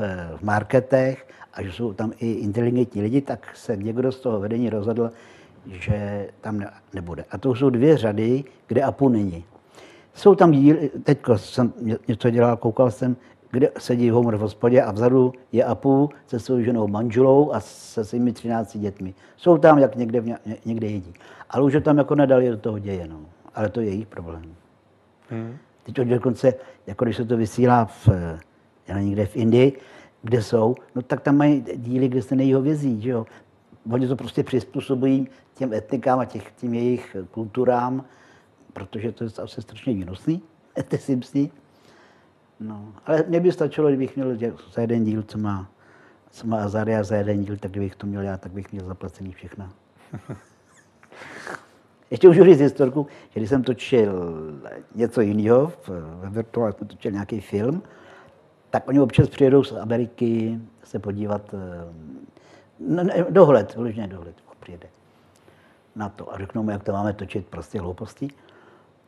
v, 0.00 0.36
v 0.36 0.42
marketech 0.42 1.28
a 1.54 1.62
že 1.62 1.72
jsou 1.72 1.92
tam 1.92 2.12
i 2.18 2.32
inteligentní 2.32 3.02
lidi, 3.02 3.20
tak 3.20 3.56
se 3.56 3.76
někdo 3.76 4.12
z 4.12 4.20
toho 4.20 4.40
vedení 4.40 4.70
rozhodl, 4.70 5.10
že 5.66 6.28
tam 6.40 6.58
ne, 6.58 6.70
nebude. 6.94 7.24
A 7.30 7.38
to 7.38 7.54
jsou 7.54 7.70
dvě 7.70 7.96
řady, 7.96 8.44
kde 8.66 8.82
APU 8.82 9.08
není. 9.08 9.44
Jsou 10.14 10.34
tam 10.34 10.50
díly, 10.50 10.90
teď 11.02 11.18
jsem 11.36 11.72
ně- 11.80 11.98
něco 12.08 12.30
dělal, 12.30 12.56
koukal 12.56 12.90
jsem, 12.90 13.16
kde 13.50 13.70
sedí 13.78 14.10
Homer 14.10 14.36
v 14.36 14.40
hospodě 14.40 14.82
a 14.82 14.92
vzadu 14.92 15.32
je 15.52 15.64
Apu 15.64 16.10
se 16.26 16.40
svou 16.40 16.60
ženou 16.60 16.88
manželou 16.88 17.52
a 17.52 17.60
se 17.60 18.04
svými 18.04 18.32
13 18.32 18.76
dětmi. 18.76 19.14
Jsou 19.36 19.58
tam, 19.58 19.78
jak 19.78 19.96
někde, 19.96 20.20
ně- 20.20 20.38
někde 20.64 20.86
jedí. 20.86 21.14
Ale 21.50 21.64
už 21.64 21.72
je 21.72 21.80
tam 21.80 21.98
jako 21.98 22.14
nedali 22.14 22.48
do 22.48 22.56
toho 22.56 22.78
děje, 22.78 23.08
no. 23.08 23.20
Ale 23.54 23.68
to 23.68 23.80
je 23.80 23.86
jejich 23.86 24.06
problém. 24.06 24.54
Hmm. 25.30 25.56
Teď 25.82 25.96
dokonce, 25.96 26.54
jako 26.86 27.04
když 27.04 27.16
se 27.16 27.24
to 27.24 27.36
vysílá 27.36 27.84
v, 27.84 28.08
já 28.88 29.00
někde 29.00 29.26
v 29.26 29.36
Indii, 29.36 29.80
kde 30.22 30.42
jsou, 30.42 30.74
no 30.94 31.02
tak 31.02 31.20
tam 31.20 31.36
mají 31.36 31.64
díly, 31.76 32.08
kde 32.08 32.22
se 32.22 32.36
nejí 32.36 32.54
hovězí, 32.54 33.00
že 33.00 33.10
jo. 33.10 33.26
Oni 33.92 34.08
to 34.08 34.16
prostě 34.16 34.42
přizpůsobují 34.42 35.28
těm 35.54 35.72
etnikám 35.72 36.18
a 36.18 36.24
těch, 36.24 36.52
těm 36.52 36.74
jejich 36.74 37.16
kulturám, 37.30 38.04
protože 38.72 39.12
to 39.12 39.24
je 39.24 39.30
asi 39.42 39.62
strašně 39.62 39.94
výnosný, 39.94 40.42
ty 40.88 40.98
Simpsony. 40.98 41.50
No, 42.60 42.92
ale 43.06 43.24
mně 43.28 43.40
by 43.40 43.52
stačilo, 43.52 43.88
kdybych 43.88 44.16
měl 44.16 44.36
za 44.72 44.80
jeden 44.80 45.04
díl, 45.04 45.22
co 45.22 45.38
má, 45.38 45.70
co 46.30 46.46
má 46.46 46.64
Azaria 46.64 47.02
za 47.02 47.16
jeden 47.16 47.44
díl, 47.44 47.56
tak 47.56 47.70
kdybych 47.70 47.96
to 47.96 48.06
měl 48.06 48.22
já, 48.22 48.36
tak 48.36 48.52
bych 48.52 48.72
měl 48.72 48.86
zaplacený 48.86 49.32
všechno. 49.32 49.68
Ještě 52.10 52.28
můžu 52.28 52.44
říct 52.44 52.60
historku, 52.60 53.06
že 53.30 53.40
když 53.40 53.48
jsem 53.50 53.62
točil 53.62 54.12
něco 54.94 55.20
jiného, 55.20 55.66
v- 55.66 55.88
ve 56.20 56.30
virtuálu 56.30 56.72
jsem 56.78 56.88
točil 56.88 57.10
nějaký 57.12 57.40
film, 57.40 57.82
tak 58.70 58.88
oni 58.88 59.00
občas 59.00 59.28
přijedou 59.28 59.64
z 59.64 59.72
Ameriky 59.72 60.60
se 60.84 60.98
podívat, 60.98 61.54
no, 62.88 63.04
ne, 63.04 63.26
dohled, 63.30 63.74
vyloženě 63.74 64.06
dohled, 64.06 64.34
přijede 64.60 64.88
na 65.96 66.08
to 66.08 66.34
a 66.34 66.38
řeknou 66.38 66.62
mu, 66.62 66.70
jak 66.70 66.84
to 66.84 66.92
máme 66.92 67.12
točit, 67.12 67.46
prostě 67.46 67.80
hlouposti. 67.80 68.28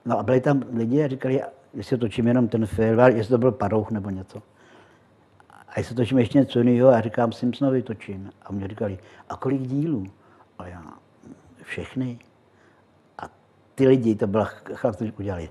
No 0.04 0.18
a 0.18 0.22
byli 0.22 0.40
tam 0.40 0.62
lidi 0.72 1.04
a 1.04 1.08
říkali, 1.08 1.42
jestli 1.74 1.98
točím 1.98 2.26
jenom 2.26 2.48
ten 2.48 2.66
film, 2.66 2.98
jestli 2.98 3.30
to 3.30 3.38
byl 3.38 3.52
parouch 3.52 3.90
nebo 3.90 4.10
něco. 4.10 4.42
A 5.68 5.78
jestli 5.80 5.94
točím 5.94 6.18
ještě 6.18 6.38
něco 6.38 6.58
jiného, 6.58 6.88
a 6.88 7.00
říkám, 7.00 7.32
Simpsonovi 7.32 7.82
točím. 7.82 8.30
A 8.42 8.52
mě 8.52 8.68
říkali, 8.68 8.98
a 9.28 9.36
kolik 9.36 9.62
dílů? 9.62 10.06
A 10.58 10.66
já, 10.66 10.82
všechny. 11.62 12.18
A 13.18 13.28
ty 13.74 13.88
lidi, 13.88 14.14
to 14.14 14.26
byla 14.26 14.44
chlap, 14.44 14.96
kteří 14.96 15.12
udělali. 15.12 15.48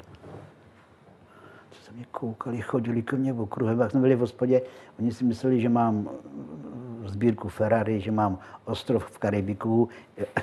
Se 1.92 1.98
mě 1.98 2.06
koukali, 2.12 2.62
chodili 2.62 3.02
ke 3.02 3.16
mně 3.16 3.34
okruhem, 3.34 3.80
jak 3.80 3.92
jsme 3.92 4.00
byli 4.00 4.16
v 4.16 4.20
hospodě, 4.20 4.62
oni 5.00 5.12
si 5.12 5.24
mysleli, 5.24 5.62
že 5.62 5.70
mám 5.70 6.10
sbírku 7.06 7.50
Ferrari, 7.50 8.00
že 8.00 8.12
mám 8.12 8.40
ostrov 8.66 9.06
v 9.06 9.18
Karibiku. 9.18 9.90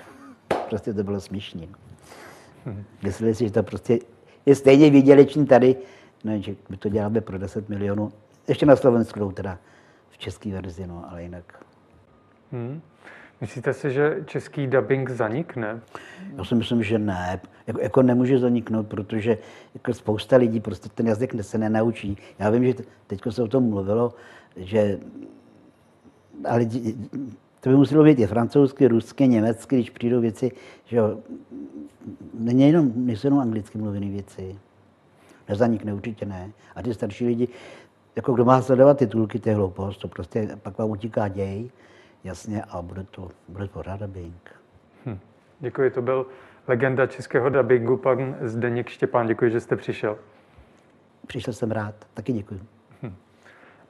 prostě 0.69 0.95
to 0.95 1.05
bylo 1.05 1.21
směšné. 1.21 1.67
Hmm. 2.65 2.85
Mysleli 3.03 3.35
si, 3.35 3.45
že 3.45 3.53
to 3.53 3.63
prostě 3.63 3.99
je 4.47 4.55
stejně 4.55 4.91
výdělečný 4.91 5.47
tady, 5.47 5.77
no, 6.25 6.43
že 6.43 6.55
my 6.69 6.77
to 6.77 6.89
děláme 6.89 7.21
pro 7.21 7.39
10 7.39 7.69
milionů, 7.69 8.13
ještě 8.49 8.67
na 8.67 8.77
Slovensku, 8.77 9.33
teda 9.33 9.59
v 10.11 10.19
české 10.19 10.53
verzi, 10.53 10.87
no, 10.87 11.05
ale 11.11 11.23
jinak. 11.23 11.65
Hmm. 12.53 12.81
Myslíte 13.41 13.75
si, 13.75 13.91
že 13.91 14.23
český 14.27 14.67
dubbing 14.67 15.11
zanikne? 15.11 15.81
Já 16.37 16.45
si 16.45 16.55
myslím, 16.55 16.83
že 16.83 16.99
ne. 16.99 17.41
Jako, 17.67 17.81
jako 17.81 18.03
nemůže 18.03 18.39
zaniknout, 18.39 18.87
protože 18.87 19.39
jako 19.75 19.95
spousta 19.95 20.37
lidí 20.37 20.61
prostě 20.61 20.89
ten 20.89 21.07
jazyk 21.07 21.45
se 21.45 21.59
nenaučí. 21.59 22.17
Já 22.39 22.51
vím, 22.51 22.65
že 22.65 22.75
teď 23.07 23.21
se 23.31 23.43
o 23.43 23.49
tom 23.49 23.71
mluvilo, 23.71 24.15
že 24.57 24.99
ale 26.45 26.67
to 27.61 27.71
by 27.71 27.77
muselo 27.77 28.05
být 28.05 28.19
i 28.19 28.27
francouzsky, 28.27 28.89
rusky, 28.89 29.29
německy, 29.29 29.77
když 29.77 29.91
přijdou 29.91 30.21
věci, 30.21 30.53
že 30.85 30.97
jo, 30.97 31.19
není 32.35 32.63
jenom, 32.63 32.93
nejsou 32.95 33.27
jenom 33.27 33.41
anglicky 33.41 33.79
mluvené 33.79 34.09
věci. 34.09 34.59
Nezanikne, 35.49 35.95
určitě 35.95 36.27
ne. 36.27 36.51
A 36.75 36.83
ty 36.83 36.95
starší 36.95 37.27
lidi, 37.27 37.49
jako 38.17 38.33
kdo 38.33 38.45
má 38.45 38.63
sledovat 38.63 38.99
titulky, 38.99 39.39
to 39.39 39.49
je 39.49 39.55
hloupost, 39.55 39.99
to 39.99 40.09
prostě 40.09 40.49
pak 40.63 40.79
vám 40.79 40.91
utíká 40.91 41.29
děj, 41.29 41.71
jasně, 42.25 42.63
a 42.69 42.83
bude 42.83 43.05
to, 43.05 43.31
bude 43.49 43.69
to 43.69 43.83
ráda 43.83 44.07
dubbing. 44.07 44.51
Hm. 45.07 45.19
Děkuji, 45.61 45.91
to 45.91 46.03
byl 46.03 46.27
legenda 46.69 47.07
českého 47.07 47.49
dubbingu, 47.49 47.97
pan 47.97 48.37
Zdeněk 48.41 48.89
Štěpán. 48.89 49.27
Děkuji, 49.27 49.51
že 49.51 49.61
jste 49.61 49.77
přišel. 49.77 50.19
Přišel 51.27 51.53
jsem 51.53 51.71
rád, 51.71 51.95
taky 52.15 52.33
děkuji. 52.33 52.61
Hm. 53.03 53.15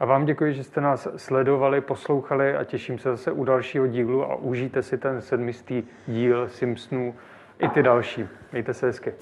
A 0.01 0.05
vám 0.05 0.25
děkuji, 0.25 0.55
že 0.55 0.65
jste 0.65 0.81
nás 0.81 1.09
sledovali, 1.17 1.81
poslouchali 1.81 2.57
a 2.57 2.65
těším 2.65 2.99
se 2.99 3.11
zase 3.11 3.33
u 3.33 3.45
dalšího 3.45 3.87
dílu 3.87 4.25
a 4.25 4.35
užijte 4.35 4.83
si 4.83 4.99
ten 4.99 5.23
sedmistý 5.23 5.83
díl 6.07 6.49
Simpsonů 6.49 7.15
i 7.59 7.69
ty 7.69 7.83
další. 7.83 8.29
Mějte 8.53 8.75
se 8.75 8.87
hezky. 8.87 9.13